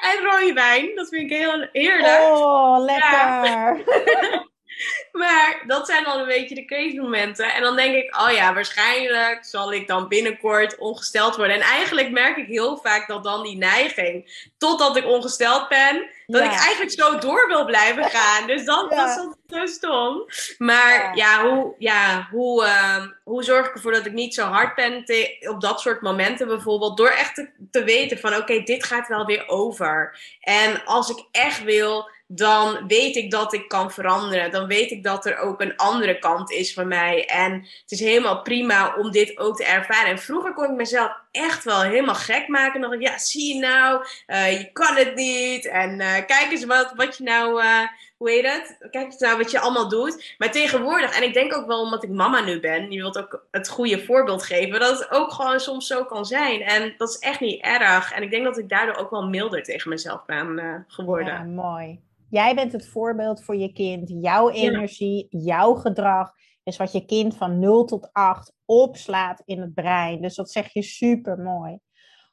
en 0.00 0.24
rode 0.24 0.52
wijn, 0.54 0.94
dat 0.94 1.08
vind 1.08 1.30
ik 1.30 1.36
heel 1.36 1.68
heerlijk. 1.72 2.20
Oh, 2.20 2.84
lekker. 2.84 3.84
Maar 5.12 5.62
dat 5.66 5.86
zijn 5.86 6.04
dan 6.04 6.18
een 6.18 6.26
beetje 6.26 6.54
de 6.54 6.64
crazy-momenten. 6.64 7.54
En 7.54 7.62
dan 7.62 7.76
denk 7.76 7.94
ik, 7.94 8.16
oh 8.20 8.30
ja, 8.30 8.54
waarschijnlijk 8.54 9.44
zal 9.44 9.72
ik 9.72 9.86
dan 9.86 10.08
binnenkort 10.08 10.78
ongesteld 10.78 11.36
worden. 11.36 11.56
En 11.56 11.62
eigenlijk 11.62 12.10
merk 12.10 12.36
ik 12.36 12.46
heel 12.46 12.76
vaak 12.82 13.08
dat 13.08 13.24
dan 13.24 13.42
die 13.42 13.56
neiging, 13.56 14.48
totdat 14.58 14.96
ik 14.96 15.04
ongesteld 15.06 15.68
ben, 15.68 16.08
dat 16.26 16.42
Ja. 16.42 16.52
ik 16.52 16.58
eigenlijk 16.58 16.90
zo 16.92 17.18
door 17.18 17.46
wil 17.48 17.64
blijven 17.64 18.04
gaan. 18.18 18.46
Dus 18.46 18.64
dat, 18.64 18.86
Ja. 18.90 18.96
dat 19.16 19.34
is 19.48 19.56
zo 19.58 19.66
stom. 19.66 20.24
Maar 20.58 20.94
Ja. 20.94 21.10
ja, 21.14 21.48
hoe, 21.48 21.74
ja 21.78 22.28
hoe, 22.30 22.64
ehm, 22.64 23.08
hoe 23.24 23.42
zorg 23.44 23.66
ik 23.66 23.74
ervoor 23.74 23.92
dat 23.92 24.06
ik 24.06 24.12
niet 24.12 24.34
zo 24.34 24.44
hard 24.44 24.74
ben 24.74 25.04
te- 25.04 25.46
op 25.50 25.60
dat 25.60 25.80
soort 25.80 26.00
momenten 26.00 26.46
bijvoorbeeld? 26.48 26.96
Door 26.96 27.08
echt 27.10 27.34
te, 27.34 27.48
te 27.70 27.84
weten 27.84 28.18
van, 28.18 28.34
oké, 28.36 28.62
dit 28.62 28.84
gaat 28.84 29.08
wel 29.08 29.24
weer 29.24 29.48
over. 29.48 30.18
En 30.40 30.84
als 30.84 31.10
ik 31.10 31.24
echt 31.32 31.62
wil, 31.62 32.10
dan 32.26 32.86
weet 32.86 33.16
ik 33.16 33.30
dat 33.30 33.52
ik 33.52 33.68
kan 33.68 33.90
veranderen. 33.90 34.50
Dan 34.50 34.66
weet 34.66 34.90
ik 34.90 35.02
dat 35.02 35.26
er 35.26 35.38
ook 35.38 35.60
een 35.60 35.76
andere 35.76 36.18
kant 36.18 36.50
is 36.50 36.74
van 36.74 36.88
mij. 36.88 37.26
En 37.26 37.52
het 37.52 37.90
is 37.90 38.00
helemaal 38.00 38.42
prima 38.42 38.94
om 38.96 39.10
dit 39.10 39.38
ook 39.38 39.56
te 39.56 39.64
ervaren. 39.64 40.10
En 40.10 40.18
vroeger 40.18 40.54
kon 40.54 40.64
ik 40.64 40.76
mezelf 40.76 41.12
echt 41.30 41.64
wel 41.64 41.82
helemaal 41.82 42.14
gek 42.14 42.48
maken. 42.48 42.80
Dan 42.80 42.90
dacht 42.90 43.02
ik, 43.02 43.08
ja, 43.08 43.18
zie 43.18 43.54
je 43.54 43.60
nou, 43.60 44.06
eh, 44.26 44.58
je 44.58 44.72
kan 44.72 44.96
het 44.96 45.14
niet. 45.14 45.66
En 45.66 46.00
eh, 46.00 46.26
kijk 46.26 46.48
eens 46.50 46.64
wat, 46.64 46.92
wat 46.96 47.16
je 47.16 47.24
nou, 47.24 47.62
eh, 47.62 47.80
hoe 48.16 48.30
heet 48.30 48.46
het? 48.46 48.76
Kijk 48.90 49.04
eens 49.04 49.18
nou 49.18 49.36
wat 49.36 49.50
je 49.50 49.60
allemaal 49.60 49.88
doet. 49.88 50.34
Maar 50.38 50.50
tegenwoordig, 50.50 51.16
en 51.16 51.22
ik 51.22 51.34
denk 51.34 51.56
ook 51.56 51.66
wel 51.66 51.80
omdat 51.80 52.02
ik 52.02 52.10
mama 52.10 52.40
nu 52.40 52.60
ben, 52.60 52.90
je 52.90 53.00
wilt 53.00 53.18
ook 53.18 53.46
het 53.50 53.68
goede 53.68 54.04
voorbeeld 54.04 54.42
geven, 54.42 54.80
dat 54.80 54.98
het 54.98 55.10
ook 55.10 55.32
gewoon 55.32 55.60
soms 55.60 55.86
zo 55.86 56.04
kan 56.04 56.24
zijn. 56.24 56.60
En 56.62 56.94
dat 56.96 57.08
is 57.08 57.18
echt 57.18 57.40
niet 57.40 57.62
erg. 57.62 58.12
En 58.12 58.22
ik 58.22 58.30
denk 58.30 58.44
dat 58.44 58.58
ik 58.58 58.68
daardoor 58.68 58.96
ook 58.96 59.10
wel 59.10 59.28
milder 59.28 59.62
tegen 59.62 59.90
mezelf 59.90 60.24
ben 60.24 60.84
geworden. 60.88 61.32
Ja, 61.32 61.42
mooi. 61.42 62.04
Jij 62.30 62.54
bent 62.54 62.72
het 62.72 62.88
voorbeeld 62.88 63.44
voor 63.44 63.56
je 63.56 63.72
kind. 63.72 64.08
Jouw 64.08 64.50
energie, 64.50 65.26
jouw 65.30 65.74
gedrag 65.74 66.32
is 66.62 66.76
wat 66.76 66.92
je 66.92 67.04
kind 67.04 67.36
van 67.36 67.58
0 67.58 67.84
tot 67.84 68.08
8 68.12 68.52
opslaat 68.64 69.42
in 69.44 69.60
het 69.60 69.74
brein. 69.74 70.22
Dus 70.22 70.34
dat 70.34 70.50
zeg 70.50 70.72
je 70.72 70.82
super 70.82 71.38
mooi. 71.38 71.78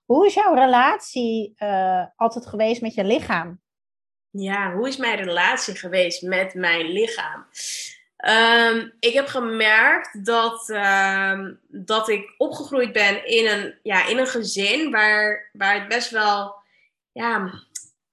Hoe 0.06 0.25
is 0.25 0.34
jouw 0.34 0.53
relatie 0.53 1.53
eh, 1.56 2.06
altijd 2.15 2.45
geweest 2.45 2.82
met 2.82 2.93
je 2.93 3.03
lichaam? 3.03 3.62
Ja, 4.29 4.73
hoe 4.73 4.88
is 4.88 4.97
mijn 4.97 5.17
relatie 5.17 5.75
geweest 5.75 6.21
met 6.21 6.53
mijn 6.53 6.86
lichaam? 6.86 7.45
Ehm, 8.17 8.89
ik 8.99 9.13
heb 9.13 9.27
gemerkt 9.27 10.25
dat, 10.25 10.69
ehm, 10.69 11.53
dat 11.67 12.10
ik 12.10 12.34
opgegroeid 12.38 12.91
ben 12.91 13.27
in 13.27 13.47
een, 13.47 13.79
ja, 13.82 14.08
in 14.08 14.17
een 14.17 14.27
gezin 14.27 14.91
waar, 14.91 15.49
waar 15.53 15.79
het 15.79 15.88
best 15.88 16.10
wel, 16.10 16.56
ja, 17.12 17.39
hoe 17.39 17.62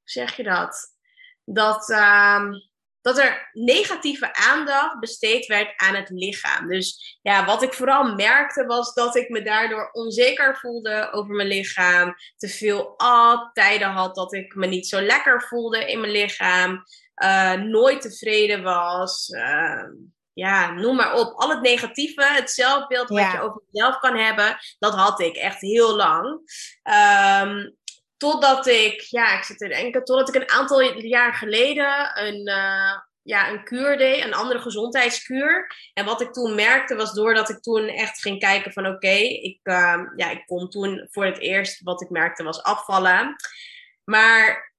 zeg 0.05 0.37
je 0.37 0.43
dat? 0.43 0.99
Dat, 1.45 1.91
ehm, 1.91 2.53
dat 3.01 3.19
er 3.19 3.49
negatieve 3.53 4.35
aandacht 4.35 5.01
besteed 5.01 5.47
werd 5.47 5.73
aan 5.77 5.95
het 5.95 6.11
lichaam. 6.11 6.69
Dus 6.69 7.19
ja, 7.23 7.45
wat 7.45 7.63
ik 7.63 7.75
vooral 7.75 8.15
merkte 8.15 8.67
was 8.67 8.95
dat 8.95 9.17
ik 9.17 9.29
me 9.29 9.43
daardoor 9.43 9.91
onzeker 9.93 10.59
voelde 10.59 11.09
over 11.13 11.35
mijn 11.35 11.49
lichaam. 11.49 12.15
Te 12.37 12.49
veel 12.49 12.95
at, 12.99 13.51
tijden 13.53 13.89
had 13.89 14.15
dat 14.15 14.33
ik 14.33 14.55
me 14.55 14.67
niet 14.67 14.87
zo 14.89 15.01
lekker 15.01 15.43
voelde 15.43 15.85
in 15.91 16.01
mijn 16.01 16.13
lichaam. 16.13 16.83
eh, 17.15 17.53
nooit 17.53 18.01
tevreden 18.01 18.63
was. 18.63 19.29
eh, 19.29 19.83
ja, 20.33 20.71
noem 20.73 20.97
maar 20.97 21.15
op. 21.15 21.33
Al 21.35 21.51
het 21.51 21.61
negatieve, 21.61 22.25
het 22.25 22.51
zelfbeeld 22.51 23.09
wat 23.09 23.19
Ja. 23.19 23.33
je 23.33 23.41
over 23.41 23.63
jezelf 23.71 23.99
kan 23.99 24.17
hebben, 24.17 24.57
dat 24.79 24.95
had 24.95 25.21
ik 25.21 25.37
echt 25.37 25.61
heel 25.61 25.97
lang. 25.97 26.41
Ehm, 26.83 27.71
totdat 28.21 28.67
ik, 28.67 29.01
ja, 29.01 29.37
ik 29.39 29.45
zit 29.45 29.59
te 29.59 29.69
denken, 29.69 30.05
totdat 30.05 30.29
ik 30.29 30.35
een 30.35 30.51
aantal 30.51 30.83
jaar 30.99 31.35
geleden 31.35 32.19
een, 32.27 32.47
eh, 32.47 32.99
ja, 33.23 33.51
een 33.51 33.65
kuur 33.65 33.97
deed, 33.97 34.25
een 34.25 34.35
andere 34.35 34.61
gezondheidskuur. 34.61 35.77
En 35.93 36.05
wat 36.05 36.21
ik 36.21 36.33
toen 36.33 36.55
merkte 36.55 36.95
was 36.95 37.13
doordat 37.13 37.49
ik 37.49 37.61
toen 37.61 37.89
echt 37.89 38.21
ging 38.21 38.39
kijken 38.39 38.73
van 38.73 38.87
oké, 38.87 39.17
ik, 39.19 39.59
ehm, 39.63 40.05
ja, 40.17 40.31
ik 40.31 40.47
kon 40.47 40.69
toen 40.69 41.07
voor 41.11 41.25
het 41.25 41.39
eerst 41.39 41.83
wat 41.83 42.03
ik 42.03 42.11
merkte 42.11 42.43
was 42.43 42.63
afvallen. 42.63 43.37
Maar 44.05 44.70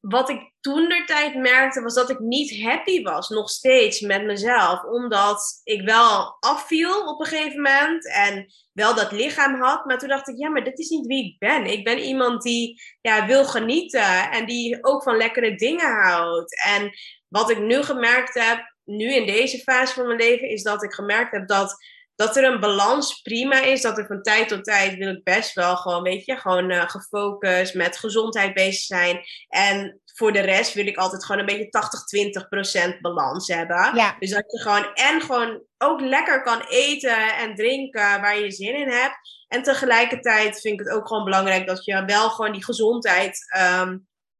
wat 0.00 0.28
ik 0.28 0.52
toen 0.60 0.88
de 0.88 1.02
tijd 1.06 1.34
merkte 1.34 1.80
was 1.80 1.94
dat 1.94 2.10
ik 2.10 2.18
niet 2.18 2.62
happy 2.62 3.02
was, 3.02 3.28
nog 3.28 3.50
steeds 3.50 4.00
met 4.00 4.24
mezelf. 4.24 4.84
Omdat 4.84 5.60
ik 5.64 5.82
wel 5.82 6.36
afviel 6.40 7.06
op 7.06 7.20
een 7.20 7.26
gegeven 7.26 7.62
moment 7.62 8.12
en 8.12 8.46
wel 8.72 8.94
dat 8.94 9.12
lichaam 9.12 9.62
had. 9.62 9.84
Maar 9.84 9.98
toen 9.98 10.08
dacht 10.08 10.28
ik, 10.28 10.38
ja, 10.38 10.48
maar 10.48 10.64
dit 10.64 10.78
is 10.78 10.88
niet 10.88 11.06
wie 11.06 11.24
ik 11.24 11.38
ben. 11.38 11.64
Ik 11.64 11.84
ben 11.84 11.98
iemand 11.98 12.42
die 12.42 12.82
ja, 13.00 13.26
wil 13.26 13.44
genieten 13.44 14.30
en 14.30 14.46
die 14.46 14.84
ook 14.84 15.02
van 15.02 15.16
lekkere 15.16 15.54
dingen 15.54 16.02
houdt. 16.02 16.64
En 16.64 16.90
wat 17.28 17.50
ik 17.50 17.58
nu 17.58 17.82
gemerkt 17.82 18.34
heb, 18.34 18.74
nu 18.84 19.14
in 19.14 19.26
deze 19.26 19.58
fase 19.58 19.94
van 19.94 20.06
mijn 20.06 20.18
leven, 20.18 20.48
is 20.48 20.62
dat 20.62 20.82
ik 20.82 20.92
gemerkt 20.92 21.32
heb 21.32 21.48
dat, 21.48 21.76
dat 22.20 22.36
er 22.36 22.44
een 22.44 22.60
balans 22.60 23.20
prima 23.20 23.62
is. 23.62 23.82
Dat 23.82 23.98
er 23.98 24.06
van 24.06 24.22
tijd 24.22 24.48
tot 24.48 24.64
tijd 24.64 24.94
wil 24.96 25.08
ik 25.08 25.24
best 25.24 25.54
wel 25.54 25.76
gewoon, 25.76 26.02
weet 26.02 26.24
je, 26.24 26.36
gewoon 26.36 26.70
eh, 26.70 26.88
gefocust 26.88 27.74
met 27.74 27.98
gezondheid 27.98 28.54
bezig 28.54 28.84
zijn. 28.84 29.20
En 29.48 30.00
voor 30.14 30.32
de 30.32 30.40
rest 30.40 30.74
wil 30.74 30.86
ik 30.86 30.96
altijd 30.96 31.24
gewoon 31.24 31.40
een 31.40 31.46
beetje 31.46 32.94
80-20% 32.96 33.00
balans 33.00 33.48
hebben. 33.48 33.94
Ja, 33.94 34.16
Dus 34.18 34.30
dat 34.30 34.44
je 34.46 34.58
gewoon 34.58 34.94
en 34.94 35.20
gewoon 35.20 35.62
ook 35.78 36.00
lekker 36.00 36.42
kan 36.42 36.60
eten 36.68 37.36
en 37.36 37.54
drinken 37.54 38.20
waar 38.20 38.38
je 38.38 38.50
zin 38.50 38.74
in 38.74 38.88
hebt. 38.88 39.18
En 39.48 39.62
tegelijkertijd 39.62 40.60
vind 40.60 40.80
ik 40.80 40.86
het 40.86 40.96
ook 40.96 41.06
gewoon 41.08 41.24
belangrijk 41.24 41.66
dat 41.66 41.84
je 41.84 42.04
wel 42.04 42.30
gewoon 42.30 42.52
die 42.52 42.64
gezondheid 42.64 43.38
ehm, 43.48 43.98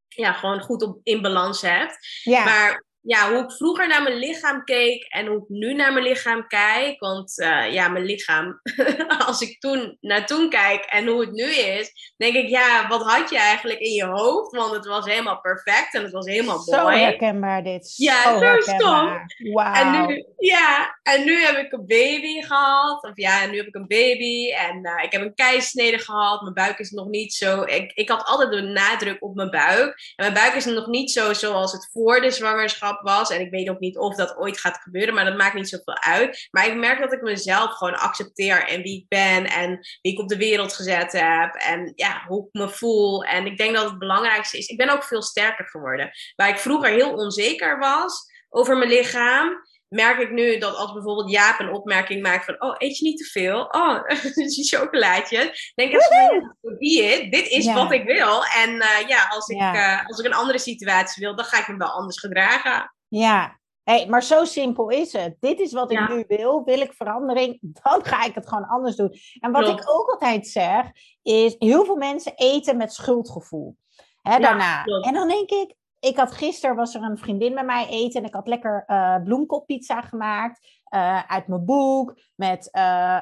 ja, 0.08 0.32
gewoon 0.32 0.60
goed 0.60 0.82
op, 0.82 1.00
in 1.02 1.22
balans 1.22 1.60
hebt. 1.62 1.98
ja. 2.22 2.44
Maar 2.44 2.88
ja, 3.02 3.32
hoe 3.32 3.42
ik 3.42 3.52
vroeger 3.52 3.88
naar 3.88 4.02
mijn 4.02 4.16
lichaam 4.18 4.64
keek 4.64 5.04
en 5.04 5.26
hoe 5.26 5.36
ik 5.36 5.48
nu 5.48 5.74
naar 5.74 5.92
mijn 5.92 6.04
lichaam 6.04 6.46
kijk. 6.46 7.00
Want 7.00 7.40
eh, 7.40 7.72
ja, 7.72 7.88
mijn 7.88 8.04
lichaam, 8.04 8.60
als 9.26 9.40
ik 9.40 9.60
toen 9.60 9.96
naar 10.00 10.26
toen 10.26 10.48
kijk 10.48 10.84
en 10.84 11.06
hoe 11.06 11.20
het 11.20 11.32
nu 11.32 11.54
is, 11.54 12.14
denk 12.16 12.34
ik, 12.34 12.48
ja, 12.48 12.88
wat 12.88 13.02
had 13.02 13.30
je 13.30 13.38
eigenlijk 13.38 13.78
in 13.78 13.92
je 13.92 14.04
hoofd? 14.04 14.56
Want 14.56 14.72
het 14.72 14.86
was 14.86 15.04
helemaal 15.04 15.40
perfect 15.40 15.94
en 15.94 16.02
het 16.02 16.12
was 16.12 16.26
helemaal 16.26 16.58
Zo 16.58 16.82
mooi. 16.82 16.98
herkenbaar 16.98 17.62
dit. 17.62 17.94
Ja, 17.96 18.38
zo 18.38 18.60
zo. 18.78 19.08
Wauw. 19.52 19.72
En 19.74 20.06
nu, 20.06 20.24
ja, 20.36 20.98
en 21.02 21.24
nu 21.24 21.44
heb 21.44 21.56
ik 21.56 21.72
een 21.72 21.86
baby 21.86 22.42
gehad. 22.42 23.02
Of 23.02 23.12
ja, 23.14 23.46
nu 23.46 23.56
heb 23.56 23.66
ik 23.66 23.74
een 23.74 23.86
baby. 23.86 24.50
En 24.52 24.84
eh, 24.84 25.04
ik 25.04 25.12
heb 25.12 25.22
een 25.22 25.34
keisnede 25.34 25.98
gehad. 25.98 26.40
Mijn 26.40 26.54
buik 26.54 26.78
is 26.78 26.90
nog 26.90 27.08
niet 27.08 27.32
zo. 27.32 27.62
Ik, 27.62 27.92
ik 27.92 28.08
had 28.08 28.24
altijd 28.24 28.50
de 28.50 28.60
nadruk 28.60 29.22
op 29.22 29.34
mijn 29.34 29.50
buik. 29.50 29.88
En 30.16 30.24
mijn 30.24 30.34
buik 30.34 30.54
is 30.54 30.64
nog 30.64 30.86
niet 30.86 31.10
zo 31.10 31.32
zoals 31.32 31.72
het 31.72 31.88
voor 31.92 32.20
de 32.20 32.30
zwangerschap 32.30 32.89
was. 33.00 33.30
En 33.30 33.40
ik 33.40 33.50
weet 33.50 33.68
ook 33.68 33.78
niet 33.78 33.98
of 33.98 34.16
dat 34.16 34.36
ooit 34.36 34.58
gaat 34.60 34.76
gebeuren. 34.76 35.14
Maar 35.14 35.24
dat 35.24 35.36
maakt 35.36 35.54
niet 35.54 35.68
zoveel 35.68 36.02
uit. 36.02 36.48
Maar 36.50 36.66
ik 36.66 36.76
merk 36.76 37.00
dat 37.00 37.12
ik 37.12 37.22
mezelf 37.22 37.72
gewoon 37.72 37.98
accepteer. 37.98 38.68
En 38.68 38.82
wie 38.82 38.98
ik 39.00 39.08
ben. 39.08 39.44
En 39.44 39.78
wie 40.02 40.12
ik 40.12 40.18
op 40.18 40.28
de 40.28 40.36
wereld 40.36 40.72
gezet 40.72 41.12
heb. 41.12 41.54
En 41.54 41.92
ja, 41.94 42.24
hoe 42.26 42.46
ik 42.46 42.60
me 42.60 42.68
voel. 42.68 43.24
En 43.24 43.46
ik 43.46 43.58
denk 43.58 43.74
dat 43.74 43.90
het 43.90 43.98
belangrijkste 43.98 44.58
is. 44.58 44.66
Ik 44.66 44.76
ben 44.76 44.90
ook 44.90 45.04
veel 45.04 45.22
sterker 45.22 45.68
geworden. 45.68 46.10
Waar 46.36 46.48
ik 46.48 46.58
vroeger 46.58 46.90
heel 46.90 47.12
onzeker 47.12 47.78
was 47.78 48.28
over 48.48 48.76
mijn 48.76 48.90
lichaam 48.90 49.68
merk 49.90 50.18
ik 50.18 50.30
nu 50.30 50.58
dat 50.58 50.76
als 50.76 50.92
bijvoorbeeld 50.92 51.30
Jaap 51.30 51.60
een 51.60 51.72
opmerking 51.72 52.22
maakt 52.22 52.44
van, 52.44 52.62
oh, 52.62 52.74
eet 52.78 52.98
je 52.98 53.04
niet 53.04 53.18
te 53.18 53.24
veel? 53.24 53.60
Oh, 53.60 54.08
die 54.34 54.64
chocolaatje. 54.64 55.38
Denk 55.74 55.92
ik, 55.92 57.30
dit 57.30 57.48
is 57.48 57.72
wat 57.72 57.92
ik 57.92 58.04
wil. 58.04 58.44
En 58.44 58.70
uh, 58.70 59.08
ja, 59.08 59.28
als 59.28 59.48
ik, 59.48 59.60
uh, 59.60 60.06
als 60.06 60.18
ik 60.18 60.26
een 60.26 60.34
andere 60.34 60.58
situatie 60.58 61.24
wil, 61.24 61.36
dan 61.36 61.44
ga 61.44 61.58
ik 61.58 61.68
me 61.68 61.76
wel 61.76 61.88
anders 61.88 62.18
gedragen. 62.18 62.94
Ja, 63.08 63.60
Hey, 63.82 64.06
maar 64.06 64.22
zo 64.22 64.44
simpel 64.44 64.88
is 64.88 65.12
het. 65.12 65.36
Dit 65.40 65.60
is 65.60 65.72
wat 65.72 65.90
ik 65.90 66.08
nu 66.08 66.24
wil. 66.28 66.64
Wil 66.64 66.80
ik 66.80 66.92
verandering, 66.92 67.58
dan 67.60 68.04
ga 68.04 68.24
ik 68.24 68.34
het 68.34 68.48
gewoon 68.48 68.66
anders 68.66 68.96
doen. 68.96 69.14
En 69.40 69.52
wat 69.52 69.68
ik 69.68 69.90
ook 69.90 70.10
altijd 70.10 70.48
zeg, 70.48 70.86
is 71.22 71.54
heel 71.58 71.84
veel 71.84 71.96
mensen 71.96 72.32
eten 72.34 72.76
met 72.76 72.92
schuldgevoel. 72.92 73.76
Hè, 74.22 74.38
daarna. 74.38 74.84
En 74.84 75.14
dan 75.14 75.28
denk 75.28 75.50
ik, 75.50 75.74
ik 76.00 76.16
had 76.16 76.32
gisteren 76.32 76.76
was 76.76 76.94
er 76.94 77.02
een 77.02 77.18
vriendin 77.18 77.54
met 77.54 77.64
mij 77.64 77.86
eten 77.88 78.20
en 78.20 78.26
ik 78.26 78.34
had 78.34 78.48
lekker 78.48 78.84
uh, 78.86 79.16
bloemkoolpizza 79.24 80.00
gemaakt 80.00 80.80
uh, 80.94 81.22
uit 81.26 81.46
mijn 81.46 81.64
boek 81.64 82.18
met 82.34 82.68
uh, 82.72 83.20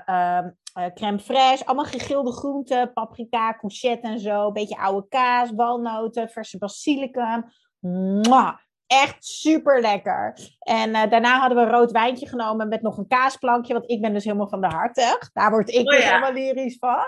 crème 0.95 1.21
fraîche, 1.21 1.65
allemaal 1.65 1.85
gegilde 1.85 2.33
groenten, 2.33 2.93
paprika, 2.93 3.57
courgette 3.57 4.09
en 4.09 4.19
zo, 4.19 4.47
een 4.47 4.53
beetje 4.53 4.79
oude 4.79 5.09
kaas, 5.09 5.51
walnoten, 5.51 6.29
verse 6.29 6.59
basilicum. 6.59 7.45
Mwah! 7.81 8.57
Echt 8.87 9.25
super 9.25 9.81
lekker. 9.81 10.39
En 10.59 10.93
daarna 10.93 11.39
hadden 11.39 11.59
we 11.59 11.65
een 11.65 11.79
rood 11.79 11.91
wijntje 11.91 12.29
genomen 12.29 12.69
met 12.69 12.83
nog 12.83 12.99
een 12.99 13.07
kaasplankje, 13.07 13.73
want 13.73 13.91
ik 13.91 14.01
ben 14.01 14.13
dus 14.13 14.25
helemaal 14.25 14.49
van 14.49 14.61
de 14.61 14.67
hartig. 14.67 15.33
Daar 15.33 15.51
word 15.51 15.69
ik 15.69 15.87
oh, 15.87 15.97
dus 15.97 16.05
helemaal 16.05 16.33
lyrisch 16.33 16.79
van. 16.79 17.07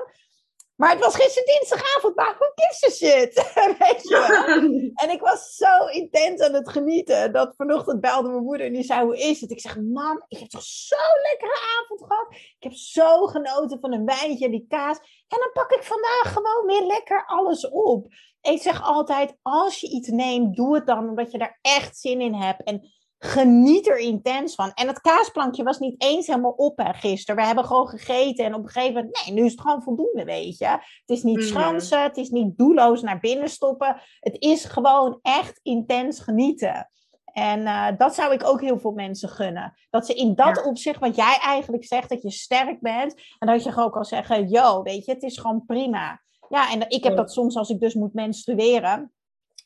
Maar 0.80 0.90
het 0.90 1.00
was 1.00 1.14
gisteren 1.14 1.58
dinsdagavond, 1.58 2.16
maar 2.16 2.36
who 2.38 2.52
gives 2.54 2.84
a 2.84 2.90
shit? 2.90 3.34
Weet 3.78 4.02
je 4.02 4.26
wel? 4.28 4.56
en 5.08 5.14
ik 5.14 5.20
was 5.20 5.56
zo 5.56 5.86
intens 5.86 6.40
aan 6.40 6.54
het 6.54 6.70
genieten, 6.70 7.32
dat 7.32 7.54
vanochtend 7.56 8.00
belde 8.00 8.28
mijn 8.28 8.42
moeder 8.42 8.66
en 8.66 8.72
die 8.72 8.82
zei, 8.82 9.04
hoe 9.04 9.18
is 9.18 9.40
het? 9.40 9.50
Ik 9.50 9.60
zeg, 9.60 9.80
mam, 9.80 10.24
ik 10.28 10.38
heb 10.38 10.48
toch 10.48 10.62
zo'n 10.62 11.20
lekkere 11.30 11.60
avond 11.80 12.00
gehad. 12.06 12.26
Ik 12.30 12.56
heb 12.62 12.72
zo 12.72 13.26
genoten 13.26 13.80
van 13.80 13.92
een 13.92 14.04
wijntje 14.04 14.44
en 14.44 14.50
die 14.50 14.66
kaas. 14.68 14.98
En 15.28 15.38
dan 15.38 15.50
pak 15.52 15.70
ik 15.70 15.82
vandaag 15.82 16.32
gewoon 16.32 16.66
weer 16.66 16.86
lekker 16.86 17.26
alles 17.26 17.68
op. 17.68 18.06
Ik 18.40 18.62
zeg 18.62 18.82
altijd, 18.82 19.36
als 19.42 19.80
je 19.80 19.90
iets 19.90 20.08
neemt, 20.08 20.56
doe 20.56 20.74
het 20.74 20.86
dan 20.86 21.08
omdat 21.08 21.30
je 21.30 21.38
daar 21.38 21.58
echt 21.62 21.98
zin 21.98 22.20
in 22.20 22.34
hebt. 22.34 22.62
En 22.62 22.92
geniet 23.22 23.88
er 23.88 23.98
intens 23.98 24.54
van. 24.54 24.72
En 24.72 24.87
het 24.87 25.00
kaasplankje 25.00 25.62
was 25.62 25.78
niet 25.78 26.02
eens 26.02 26.26
helemaal 26.26 26.54
op 26.56 26.78
hè, 26.78 26.92
gisteren. 26.92 27.40
We 27.40 27.46
hebben 27.46 27.64
gewoon 27.64 27.88
gegeten 27.88 28.44
en 28.44 28.54
op 28.54 28.62
een 28.62 28.68
gegeven 28.68 28.94
moment, 28.94 29.24
nee, 29.24 29.35
nu 29.35 29.44
is 29.44 29.50
het 29.50 29.61
gewoon 29.61 29.83
voldoende, 29.83 30.24
weet 30.24 30.59
je. 30.59 30.66
Het 30.66 31.02
is 31.06 31.22
niet 31.22 31.37
mhm. 31.37 31.46
schansen, 31.46 32.02
het 32.02 32.16
is 32.16 32.30
niet 32.30 32.59
doelloos 32.59 33.02
naar 33.02 33.20
binnen 33.20 33.48
stoppen. 33.48 34.00
Het 34.20 34.37
is 34.38 34.64
gewoon 34.64 35.18
echt 35.22 35.61
intens 35.62 36.20
genieten. 36.20 36.90
En 37.33 37.61
uh, 37.61 37.87
dat 37.96 38.14
zou 38.14 38.33
ik 38.33 38.44
ook 38.44 38.61
heel 38.61 38.78
veel 38.78 38.92
mensen 38.92 39.28
gunnen. 39.28 39.74
Dat 39.90 40.06
ze 40.06 40.14
in 40.14 40.35
dat 40.35 40.64
opzicht, 40.64 41.00
wat 41.00 41.16
jij 41.16 41.38
eigenlijk 41.42 41.85
zegt, 41.85 42.09
dat 42.09 42.22
je 42.22 42.30
sterk 42.30 42.80
bent. 42.80 43.14
En 43.38 43.46
dat 43.46 43.64
je 43.64 43.72
gewoon 43.72 43.90
kan 43.90 44.04
zeggen, 44.04 44.48
yo, 44.48 44.83
weet 44.83 45.04
je, 45.04 45.12
het 45.12 45.22
is 45.22 45.38
gewoon 45.38 45.66
prima. 45.66 46.20
Ja, 46.48 46.70
en 46.70 46.88
ik 46.88 47.04
heb 47.04 47.16
dat 47.16 47.33
soms 47.33 47.56
als 47.56 47.70
ik 47.70 47.80
dus 47.80 47.94
moet 47.94 48.14
menstrueren. 48.14 49.12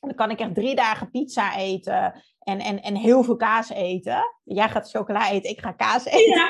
Dan 0.04 0.14
kan 0.14 0.30
ik 0.30 0.40
echt 0.40 0.54
drie 0.54 0.74
dagen 0.74 1.10
pizza 1.10 1.56
eten 1.56 2.24
en, 2.38 2.58
en, 2.58 2.82
en 2.82 2.96
heel 2.96 3.22
veel 3.22 3.36
kaas 3.36 3.70
eten. 3.70 4.24
Jij 4.44 4.68
gaat 4.68 4.90
chocola 4.90 5.30
eten, 5.30 5.50
ik 5.50 5.60
ga 5.60 5.72
kaas 5.72 6.04
eten. 6.04 6.36
Ja. 6.36 6.48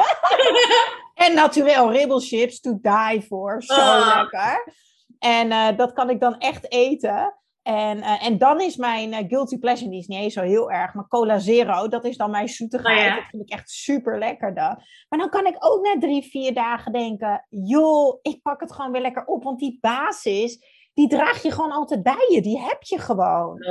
en 1.27 1.35
natuurlijk 1.35 1.91
ribbelchips 1.91 2.61
to 2.61 2.79
die 2.81 3.23
for. 3.23 3.63
Zo 3.63 3.75
ah. 3.75 4.17
lekker. 4.17 4.73
En 5.19 5.51
uh, 5.51 5.77
dat 5.77 5.93
kan 5.93 6.11
ik 6.11 6.21
dan 6.21 6.39
echt 6.39 6.73
eten. 6.73 7.35
En, 7.63 7.99
uh, 7.99 8.27
en 8.27 8.39
dan 8.39 8.61
is 8.61 8.77
mijn 8.77 9.13
uh, 9.13 9.19
guilty 9.29 9.59
pleasure, 9.59 9.91
die 9.91 9.99
is 9.99 10.07
niet 10.07 10.19
eens 10.19 10.35
zo 10.35 10.43
heel 10.43 10.71
erg, 10.71 10.95
maar 10.95 11.09
cola 11.09 11.39
zero, 11.39 11.89
dat 11.89 12.05
is 12.05 12.17
dan 12.17 12.31
mijn 12.31 12.49
zoetigheid. 12.49 13.09
Oh, 13.11 13.17
Dat 13.17 13.25
vind 13.31 13.43
ik 13.43 13.51
echt 13.51 13.71
super 13.71 14.19
lekker 14.19 14.55
dan. 14.55 14.83
Maar 15.09 15.19
dan 15.19 15.31
kan 15.31 15.47
ik 15.47 15.57
ook 15.59 15.85
na 15.85 15.99
drie, 15.99 16.23
vier 16.23 16.55
dagen 16.55 16.93
denken, 16.93 17.47
joh, 17.49 18.19
ik 18.23 18.43
pak 18.43 18.61
het 18.61 18.73
gewoon 18.73 18.93
weer 18.93 19.01
lekker 19.01 19.25
op, 19.25 19.45
want 19.45 19.59
die 19.59 19.79
basis, 19.81 20.65
die 20.95 21.09
draag 21.09 21.43
je 21.43 21.53
gewoon 21.53 21.73
altijd 21.73 22.03
bij 22.03 22.27
je. 22.31 22.43
Die 22.43 22.61
heb 22.61 22.83
je 22.83 22.99
gewoon. 22.99 23.65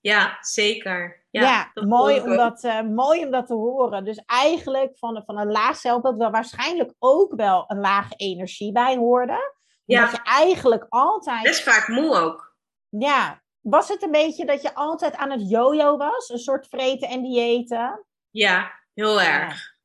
Ja, 0.00 0.36
zeker. 0.40 1.24
Ja, 1.30 1.70
mooi, 1.74 2.20
om 2.20 2.36
dat, 2.36 2.64
uh, 2.64 2.80
mooi 2.80 3.24
om 3.24 3.30
dat 3.30 3.46
te 3.46 3.54
horen. 3.54 4.04
Dus 4.04 4.22
eigenlijk 4.26 4.98
van, 4.98 5.22
van 5.26 5.38
een 5.38 5.50
laag 5.50 5.76
zelfbeeld, 5.76 6.16
waar 6.16 6.30
waarschijnlijk 6.30 6.94
ook 6.98 7.34
wel 7.34 7.64
een 7.66 7.80
lage 7.80 8.14
energie 8.16 8.72
bij 8.72 8.96
hoorde. 8.96 9.54
Ja. 9.84 10.00
Dat 10.00 10.10
je 10.10 10.22
eigenlijk 10.22 10.86
altijd... 10.88 11.42
Best 11.42 11.62
vaak 11.62 11.88
moe 11.88 12.16
ook. 12.16 12.56
Ja. 12.88 13.42
Was 13.60 13.88
het 13.88 14.02
een 14.02 14.10
beetje 14.10 14.44
dat 14.44 14.62
je 14.62 14.74
altijd 14.74 15.16
aan 15.16 15.30
het 15.30 15.50
jojo 15.50 15.96
was? 15.96 16.28
Een 16.28 16.38
soort 16.38 16.66
vreten 16.66 17.08
en 17.08 17.22
diëten? 17.22 18.06
Ja, 18.30 18.70
heel 18.94 19.20
erg. 19.20 19.54
Ja, 19.54 19.75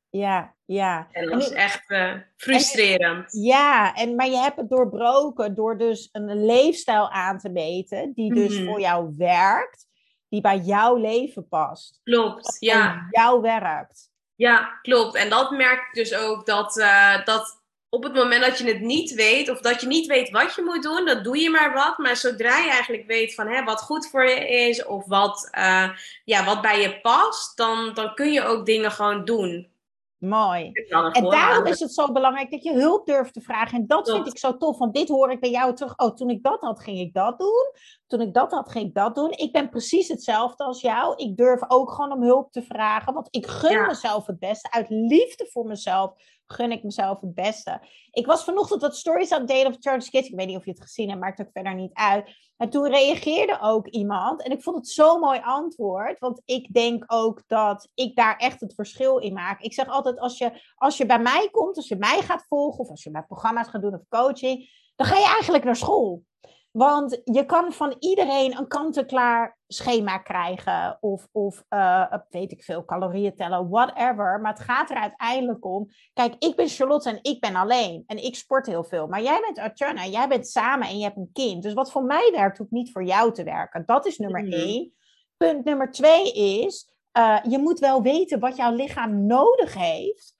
ja. 0.65 1.07
En 1.11 1.29
dat 1.29 1.41
is 1.41 1.49
echt 1.49 1.89
uh, 1.89 2.13
frustrerend. 2.37 3.33
ja, 3.33 3.95
en, 3.95 4.15
maar 4.15 4.27
je 4.27 4.37
hebt 4.37 4.57
het 4.57 4.69
doorbroken 4.69 5.55
door 5.55 5.77
dus 5.77 6.09
een 6.11 6.45
leefstijl 6.45 7.09
aan 7.09 7.37
te 7.39 7.49
meten, 7.49 8.11
die 8.13 8.33
dus 8.33 8.57
mhm. 8.57 8.65
voor 8.65 8.79
jou 8.79 9.13
werkt, 9.17 9.87
die 10.29 10.41
bij 10.41 10.57
jouw 10.57 10.95
leven 10.95 11.47
past. 11.47 11.99
Klopt, 12.03 12.57
ja. 12.59 13.07
jou 13.09 13.41
werkt. 13.41 14.09
Ja, 14.35 14.79
klopt. 14.81 15.15
En 15.15 15.29
dat 15.29 15.51
merk 15.51 15.79
ik 15.79 15.93
dus 15.93 16.15
ook 16.15 16.45
dat, 16.45 16.77
uh, 16.77 17.25
dat 17.25 17.61
op 17.89 18.03
het 18.03 18.13
moment 18.13 18.43
dat 18.43 18.57
je 18.57 18.67
het 18.67 18.81
niet 18.81 19.13
weet, 19.13 19.49
of 19.49 19.59
dat 19.59 19.81
je 19.81 19.87
niet 19.87 20.07
weet 20.07 20.29
wat 20.29 20.55
je 20.55 20.61
moet 20.61 20.83
doen, 20.83 21.05
dan 21.05 21.23
doe 21.23 21.37
je 21.37 21.49
maar 21.49 21.73
wat. 21.73 21.97
Maar 21.97 22.15
zodra 22.15 22.57
je 22.57 22.69
eigenlijk 22.69 23.07
weet 23.07 23.33
van 23.33 23.47
hè, 23.47 23.63
wat 23.63 23.81
goed 23.81 24.09
voor 24.09 24.25
je 24.25 24.49
is, 24.49 24.85
of 24.85 25.05
wat, 25.07 25.49
uh, 25.57 25.89
ja, 26.25 26.45
wat 26.45 26.61
bij 26.61 26.81
je 26.81 27.01
past, 27.01 27.57
dan, 27.57 27.93
dan 27.93 28.13
kun 28.13 28.31
je 28.31 28.43
ook 28.43 28.65
dingen 28.65 28.91
gewoon 28.91 29.25
doen. 29.25 29.70
Mooi. 30.21 30.71
En 31.11 31.29
daarom 31.29 31.65
is 31.65 31.79
het 31.79 31.93
zo 31.93 32.11
belangrijk 32.11 32.51
dat 32.51 32.63
je 32.63 32.73
hulp 32.73 33.05
durft 33.05 33.33
te 33.33 33.41
vragen. 33.41 33.77
En 33.77 33.87
dat 33.87 34.09
vind 34.09 34.27
ik 34.27 34.37
zo 34.37 34.57
tof, 34.57 34.77
want 34.77 34.93
dit 34.93 35.07
hoor 35.07 35.31
ik 35.31 35.39
bij 35.39 35.49
jou 35.49 35.75
terug. 35.75 35.97
Oh, 35.97 36.15
toen 36.15 36.29
ik 36.29 36.43
dat 36.43 36.61
had, 36.61 36.79
ging 36.79 36.99
ik 36.99 37.13
dat 37.13 37.39
doen. 37.39 37.71
Toen 38.11 38.21
ik 38.21 38.33
dat 38.33 38.51
had, 38.51 38.71
ging 38.71 38.87
ik 38.87 38.93
dat 38.93 39.15
doen. 39.15 39.31
Ik 39.31 39.51
ben 39.51 39.69
precies 39.69 40.07
hetzelfde 40.07 40.63
als 40.63 40.81
jou. 40.81 41.15
Ik 41.15 41.37
durf 41.37 41.61
ook 41.67 41.91
gewoon 41.91 42.11
om 42.11 42.23
hulp 42.23 42.51
te 42.51 42.61
vragen, 42.61 43.13
want 43.13 43.27
ik 43.29 43.47
gun 43.47 43.85
mezelf 43.87 44.25
het 44.25 44.39
beste. 44.39 44.71
Uit 44.71 44.89
liefde 44.89 45.47
voor 45.51 45.65
mezelf 45.65 46.13
gun 46.45 46.71
ik 46.71 46.83
mezelf 46.83 47.21
het 47.21 47.33
beste. 47.33 47.81
Ik 48.11 48.25
was 48.25 48.43
vanochtend 48.43 48.81
wat 48.81 48.95
stories 48.95 49.31
aan 49.31 49.39
het 49.39 49.47
delen 49.47 49.73
op 49.73 49.77
Charles 49.79 50.09
Kids. 50.09 50.29
Ik 50.29 50.35
weet 50.35 50.47
niet 50.47 50.57
of 50.57 50.65
je 50.65 50.71
het 50.71 50.81
gezien 50.81 51.09
hebt, 51.09 51.21
maakt 51.21 51.41
ook 51.41 51.49
verder 51.53 51.75
niet 51.75 51.93
uit. 51.93 52.29
En 52.57 52.69
toen 52.69 52.87
reageerde 52.87 53.57
ook 53.61 53.87
iemand. 53.87 54.43
En 54.43 54.51
ik 54.51 54.63
vond 54.63 54.75
het 54.75 54.87
zo'n 54.87 55.19
mooi 55.19 55.39
antwoord. 55.43 56.19
Want 56.19 56.41
ik 56.45 56.73
denk 56.73 57.03
ook 57.07 57.43
dat 57.47 57.89
ik 57.93 58.15
daar 58.15 58.37
echt 58.37 58.59
het 58.59 58.73
verschil 58.73 59.17
in 59.17 59.33
maak. 59.33 59.61
Ik 59.61 59.73
zeg 59.73 59.87
altijd, 59.87 60.19
als 60.19 60.37
je, 60.37 60.51
als 60.75 60.97
je 60.97 61.05
bij 61.05 61.19
mij 61.19 61.49
komt, 61.51 61.75
als 61.75 61.87
je 61.87 61.95
mij 61.95 62.21
gaat 62.21 62.45
volgen... 62.47 62.79
of 62.79 62.89
als 62.89 63.03
je 63.03 63.11
mijn 63.11 63.25
programma's 63.25 63.67
gaat 63.67 63.81
doen 63.81 63.93
of 63.93 64.07
coaching... 64.09 64.69
dan 64.95 65.07
ga 65.07 65.17
je 65.17 65.25
eigenlijk 65.25 65.63
naar 65.63 65.75
school. 65.75 66.23
Want 66.71 67.21
je 67.23 67.45
kan 67.45 67.73
van 67.73 67.95
iedereen 67.99 68.57
een 68.57 68.67
kant-en-klaar 68.67 69.57
schema 69.67 70.17
krijgen. 70.17 70.97
Of, 70.99 71.27
of 71.31 71.63
uh, 71.69 72.13
weet 72.29 72.51
ik 72.51 72.63
veel, 72.63 72.85
calorieën 72.85 73.35
tellen, 73.35 73.69
whatever. 73.69 74.39
Maar 74.41 74.53
het 74.53 74.63
gaat 74.63 74.89
er 74.89 74.95
uiteindelijk 74.95 75.65
om. 75.65 75.89
Kijk, 76.13 76.35
ik 76.39 76.55
ben 76.55 76.67
Charlotte 76.67 77.09
en 77.09 77.19
ik 77.21 77.39
ben 77.39 77.55
alleen. 77.55 78.03
En 78.07 78.23
ik 78.23 78.35
sport 78.35 78.65
heel 78.65 78.83
veel. 78.83 79.07
Maar 79.07 79.21
jij 79.21 79.39
bent 79.39 79.59
Artjana, 79.59 80.05
jij 80.05 80.27
bent 80.27 80.47
samen 80.47 80.87
en 80.87 80.97
je 80.97 81.03
hebt 81.03 81.17
een 81.17 81.29
kind. 81.33 81.63
Dus 81.63 81.73
wat 81.73 81.91
voor 81.91 82.03
mij 82.03 82.29
werkt, 82.31 82.57
hoeft 82.57 82.71
niet 82.71 82.91
voor 82.91 83.03
jou 83.03 83.33
te 83.33 83.43
werken. 83.43 83.83
Dat 83.85 84.05
is 84.05 84.17
nummer 84.17 84.43
mhm. 84.43 84.53
één. 84.53 84.93
Punt 85.37 85.65
nummer 85.65 85.91
twee 85.91 86.31
is, 86.33 86.89
uh, 87.17 87.37
je 87.49 87.57
moet 87.57 87.79
wel 87.79 88.01
weten 88.01 88.39
wat 88.39 88.55
jouw 88.55 88.73
lichaam 88.73 89.25
nodig 89.25 89.73
heeft 89.73 90.35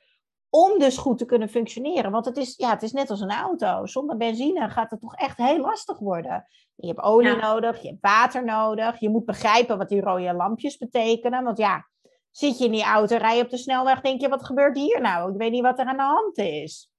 om 0.54 0.80
dus 0.80 0.98
goed 0.98 1.18
te 1.18 1.26
kunnen 1.26 1.50
functioneren. 1.50 2.12
Want 2.12 2.26
het 2.26 2.38
is, 2.38 2.54
ja, 2.58 2.70
het 2.70 2.84
is 2.84 2.92
net 2.92 3.10
als 3.10 3.22
een 3.22 3.32
auto. 3.32 3.86
Zonder 3.86 4.18
benzine 4.18 4.70
gaat 4.70 4.92
het 4.92 5.02
toch 5.02 5.16
echt 5.16 5.38
heel 5.38 5.60
lastig 5.60 6.00
worden. 6.00 6.48
Je 6.76 6.88
hebt 6.88 7.02
olie 7.02 7.36
nodig, 7.36 7.82
je 7.82 7.88
hebt 7.88 8.02
water 8.02 8.44
nodig. 8.44 9.00
Je 9.00 9.10
moet 9.10 9.26
begrijpen 9.26 9.78
wat 9.78 9.90
die 9.90 10.02
rode 10.02 10.34
lampjes 10.34 10.78
betekenen. 10.78 11.44
Want 11.44 11.58
ja, 11.58 11.88
zit 12.32 12.58
je 12.58 12.66
in 12.66 12.72
die 12.72 12.84
auto, 12.84 13.18
rij 13.18 13.38
je 13.38 13.44
op 13.44 13.50
de 13.50 13.58
snelweg, 13.58 14.02
denk 14.02 14.22
je, 14.22 14.30
wat 14.30 14.46
gebeurt 14.46 14.78
hier 14.78 15.02
nou? 15.02 15.32
Ik 15.32 15.38
weet 15.38 15.52
niet 15.52 15.62
wat 15.62 15.80
er 15.80 15.86
aan 15.86 15.98
de 15.98 16.04
hand 16.04 16.38
is. 16.38 16.92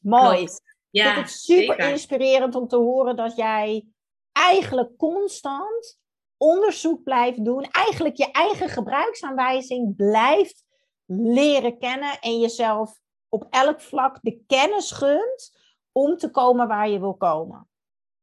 Mooi. 0.00 0.48
Ja, 0.90 1.08
ik 1.08 1.14
vind 1.14 1.26
het 1.26 1.36
super 1.36 1.78
inspirerend 1.78 2.54
om 2.54 2.68
te 2.68 2.76
horen 2.76 3.16
dat 3.16 3.36
jij 3.36 3.86
eigenlijk 4.32 4.96
constant 4.96 5.98
onderzoek 6.36 7.02
blijft 7.02 7.44
doen. 7.44 7.64
Eigenlijk 7.70 8.16
je 8.16 8.30
eigen 8.30 8.68
gebruiksaanwijzing 8.68 9.96
blijft 9.96 10.63
leren 11.06 11.78
kennen 11.78 12.20
en 12.20 12.40
jezelf 12.40 13.00
op 13.28 13.46
elk 13.50 13.80
vlak 13.80 14.18
de 14.22 14.44
kennis 14.46 14.90
gunt 14.90 15.52
om 15.92 16.16
te 16.16 16.30
komen 16.30 16.68
waar 16.68 16.88
je 16.88 17.00
wil 17.00 17.14
komen. 17.14 17.68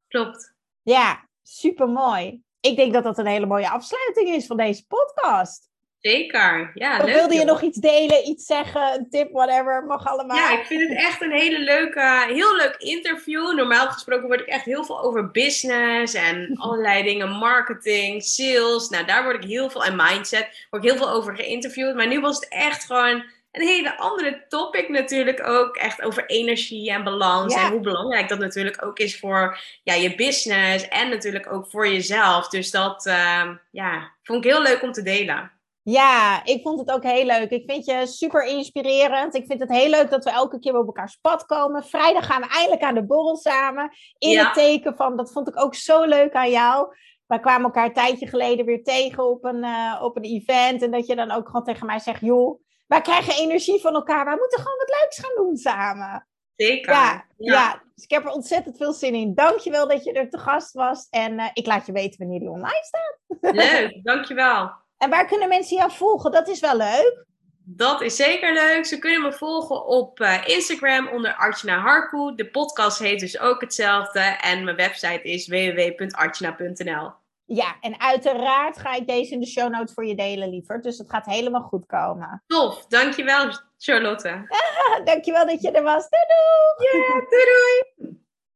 Klopt. 0.08 0.56
Ja, 0.82 1.28
super 1.42 1.90
mooi. 1.90 2.44
Ik 2.60 2.76
denk 2.76 2.94
dat 2.94 3.04
dat 3.04 3.18
een 3.18 3.26
hele 3.26 3.46
mooie 3.46 3.70
afsluiting 3.70 4.30
is 4.30 4.48
van 4.48 4.58
deze 4.58 4.88
podcast. 4.88 5.71
Zeker, 6.02 6.72
ja. 6.74 7.00
Of 7.00 7.06
leuk, 7.06 7.16
wilde 7.16 7.34
je 7.34 7.40
joh. 7.40 7.50
nog 7.50 7.62
iets 7.62 7.78
delen, 7.78 8.28
iets 8.28 8.46
zeggen, 8.46 8.94
een 8.94 9.10
tip, 9.10 9.32
whatever, 9.32 9.84
mag 9.86 10.08
allemaal. 10.08 10.38
Ja, 10.38 10.60
ik 10.60 10.66
vind 10.66 10.90
het 10.90 10.98
echt 10.98 11.22
een 11.22 11.32
hele 11.32 11.60
leuke, 11.60 12.26
heel 12.28 12.56
leuk 12.56 12.76
interview. 12.78 13.56
Normaal 13.56 13.88
gesproken 13.90 14.28
word 14.28 14.40
ik 14.40 14.46
echt 14.48 14.66
heel 14.66 14.84
veel 14.84 15.02
over 15.04 15.32
business 15.32 16.14
en 16.14 16.52
allerlei 16.60 17.04
dingen, 17.04 17.30
marketing, 17.30 18.24
sales. 18.24 18.90
Nou, 18.90 19.06
daar 19.06 19.24
word 19.24 19.44
ik 19.44 19.50
heel 19.50 19.70
veel, 19.70 19.86
en 19.86 19.96
mindset, 19.96 20.66
word 20.70 20.84
ik 20.84 20.90
heel 20.90 21.00
veel 21.00 21.10
over 21.10 21.36
geïnterviewd. 21.36 21.96
Maar 21.96 22.08
nu 22.08 22.20
was 22.20 22.36
het 22.36 22.48
echt 22.50 22.86
gewoon 22.86 23.24
een 23.52 23.68
hele 23.68 23.98
andere 23.98 24.46
topic 24.50 24.90
natuurlijk 24.90 25.48
ook. 25.48 25.76
Echt 25.76 26.02
over 26.02 26.26
energie 26.26 26.92
en 26.92 27.04
balans 27.04 27.54
Ja. 27.54 27.66
en 27.66 27.72
hoe 27.72 27.82
belangrijk 27.82 28.30
dat 28.30 28.40
natuurlijk 28.40 28.86
ook 28.86 29.00
is 29.00 29.20
voor 29.20 29.60
ja, 29.84 29.94
je 29.94 30.16
business 30.16 30.88
en 30.88 31.10
natuurlijk 31.10 31.54
ook 31.54 31.70
voor 31.70 31.88
jezelf. 31.88 32.50
Dus 32.50 32.72
dat, 32.72 33.06
ehm, 33.06 33.56
ja, 33.72 34.12
vond 34.24 34.46
ik 34.46 34.52
heel 34.52 34.62
leuk 34.62 34.82
om 34.82 34.92
te 34.92 35.02
delen. 35.02 35.52
Ja, 35.84 36.46
ik 36.46 36.62
vond 36.62 36.80
het 36.80 36.92
ook 36.92 37.04
heel 37.04 37.26
leuk. 37.26 37.50
Ik 37.50 37.72
vind 37.72 37.86
je 37.86 38.06
super 38.08 38.46
inspirerend. 38.46 39.36
Ik 39.36 39.46
vind 39.46 39.60
het 39.60 39.70
heel 39.72 39.90
leuk 39.90 40.10
dat 40.10 40.24
we 40.24 40.30
elke 40.32 40.60
keer 40.60 40.78
op 40.78 40.86
elkaars 40.86 41.16
pad 41.16 41.46
komen. 41.46 41.84
Vrijdag 41.84 42.26
gaan 42.26 42.42
we 42.42 42.48
eindelijk 42.48 42.82
aan 42.82 42.94
de 42.96 43.06
borrel 43.06 43.36
samen. 43.36 43.92
In 44.18 44.30
Ja. 44.30 44.44
het 44.46 44.54
teken 44.54 44.96
van, 44.96 45.18
dat 45.18 45.32
vond 45.32 45.48
ik 45.48 45.60
ook 45.60 45.76
zo 45.76 46.04
leuk 46.04 46.34
aan 46.34 46.50
jou. 46.52 46.96
Wij 47.28 47.40
kwamen 47.40 47.64
elkaar 47.64 47.86
een 47.86 47.94
tijdje 47.94 48.28
geleden 48.28 48.66
weer 48.66 48.84
tegen 48.84 49.30
op 49.30 49.44
een, 49.44 49.64
eh, 49.64 50.00
op 50.04 50.16
een 50.18 50.24
event. 50.24 50.82
En 50.82 50.92
dat 50.92 51.08
je 51.08 51.16
dan 51.16 51.32
ook 51.32 51.46
gewoon 51.46 51.64
tegen 51.64 51.86
mij 51.86 52.00
zegt, 52.00 52.22
joh, 52.22 52.62
wij 52.88 53.02
krijgen 53.02 53.34
energie 53.44 53.82
van 53.82 53.94
elkaar. 53.94 54.26
Wij 54.26 54.36
moeten 54.38 54.60
gewoon 54.60 54.78
wat 54.78 55.00
leuks 55.02 55.20
gaan 55.20 55.46
doen 55.46 55.58
samen. 55.58 56.28
Zeker. 56.56 56.92
Ja, 56.94 57.26
ja. 57.38 57.82
dus 57.96 58.04
ik 58.04 58.10
heb 58.12 58.26
er 58.26 58.32
ontzettend 58.32 58.78
veel 58.78 58.94
zin 58.94 59.14
in. 59.14 59.34
Dankjewel 59.36 59.88
dat 59.88 60.04
je 60.04 60.12
er 60.12 60.30
te 60.30 60.38
gast 60.38 60.74
was. 60.74 61.08
En 61.10 61.40
eh, 61.40 61.50
ik 61.54 61.66
laat 61.66 61.86
je 61.86 61.92
weten 61.92 62.20
wanneer 62.20 62.40
die 62.40 62.50
online 62.50 62.84
staat. 62.84 63.20
Leuk, 63.56 64.04
dankjewel. 64.04 64.72
En 65.02 65.10
waar 65.10 65.28
kunnen 65.28 65.50
mensen 65.50 65.78
jou 65.78 65.92
volgen? 65.92 66.32
Dat 66.32 66.48
is 66.48 66.60
wel 66.60 66.78
leuk. 66.78 67.26
Dat 67.66 68.02
is 68.02 68.16
zeker 68.16 68.54
leuk. 68.54 68.86
Ze 68.86 69.00
kunnen 69.00 69.22
me 69.22 69.34
volgen 69.34 69.86
op 69.86 70.20
eh, 70.20 70.48
Instagram 70.48 71.08
onder 71.08 71.36
Archana 71.36 71.80
Harkoe. 71.80 72.36
De 72.36 72.50
podcast 72.50 73.00
heet 73.00 73.20
dus 73.20 73.40
ook 73.40 73.62
hetzelfde. 73.62 74.20
En 74.20 74.64
mijn 74.64 74.76
website 74.76 75.22
is 75.22 75.48
www.archana.nl. 75.48 77.12
Ja, 77.46 77.76
en 77.80 78.00
uiteraard 78.00 78.78
ga 78.78 78.94
ik 78.94 79.08
deze 79.08 79.34
in 79.34 79.40
de 79.40 79.46
show 79.46 79.72
notes 79.72 79.94
voor 79.94 80.06
je 80.06 80.16
delen, 80.16 80.50
liever. 80.50 80.82
Dus 80.82 80.98
het 80.98 81.10
gaat 81.10 81.26
helemaal 81.26 81.62
goed 81.62 81.86
komen. 81.86 82.44
Tof, 82.48 82.86
dankjewel 82.88 83.50
Charlotte. 83.78 84.46
Dankjewel 85.04 85.46
dat 85.46 85.62
je 85.62 85.72
er 85.72 85.84
was. 85.84 86.10
Doei 86.10 86.24
doei! 86.28 87.02
Ja, 87.02 87.14
doei 87.30 87.46
doei! 87.46 88.20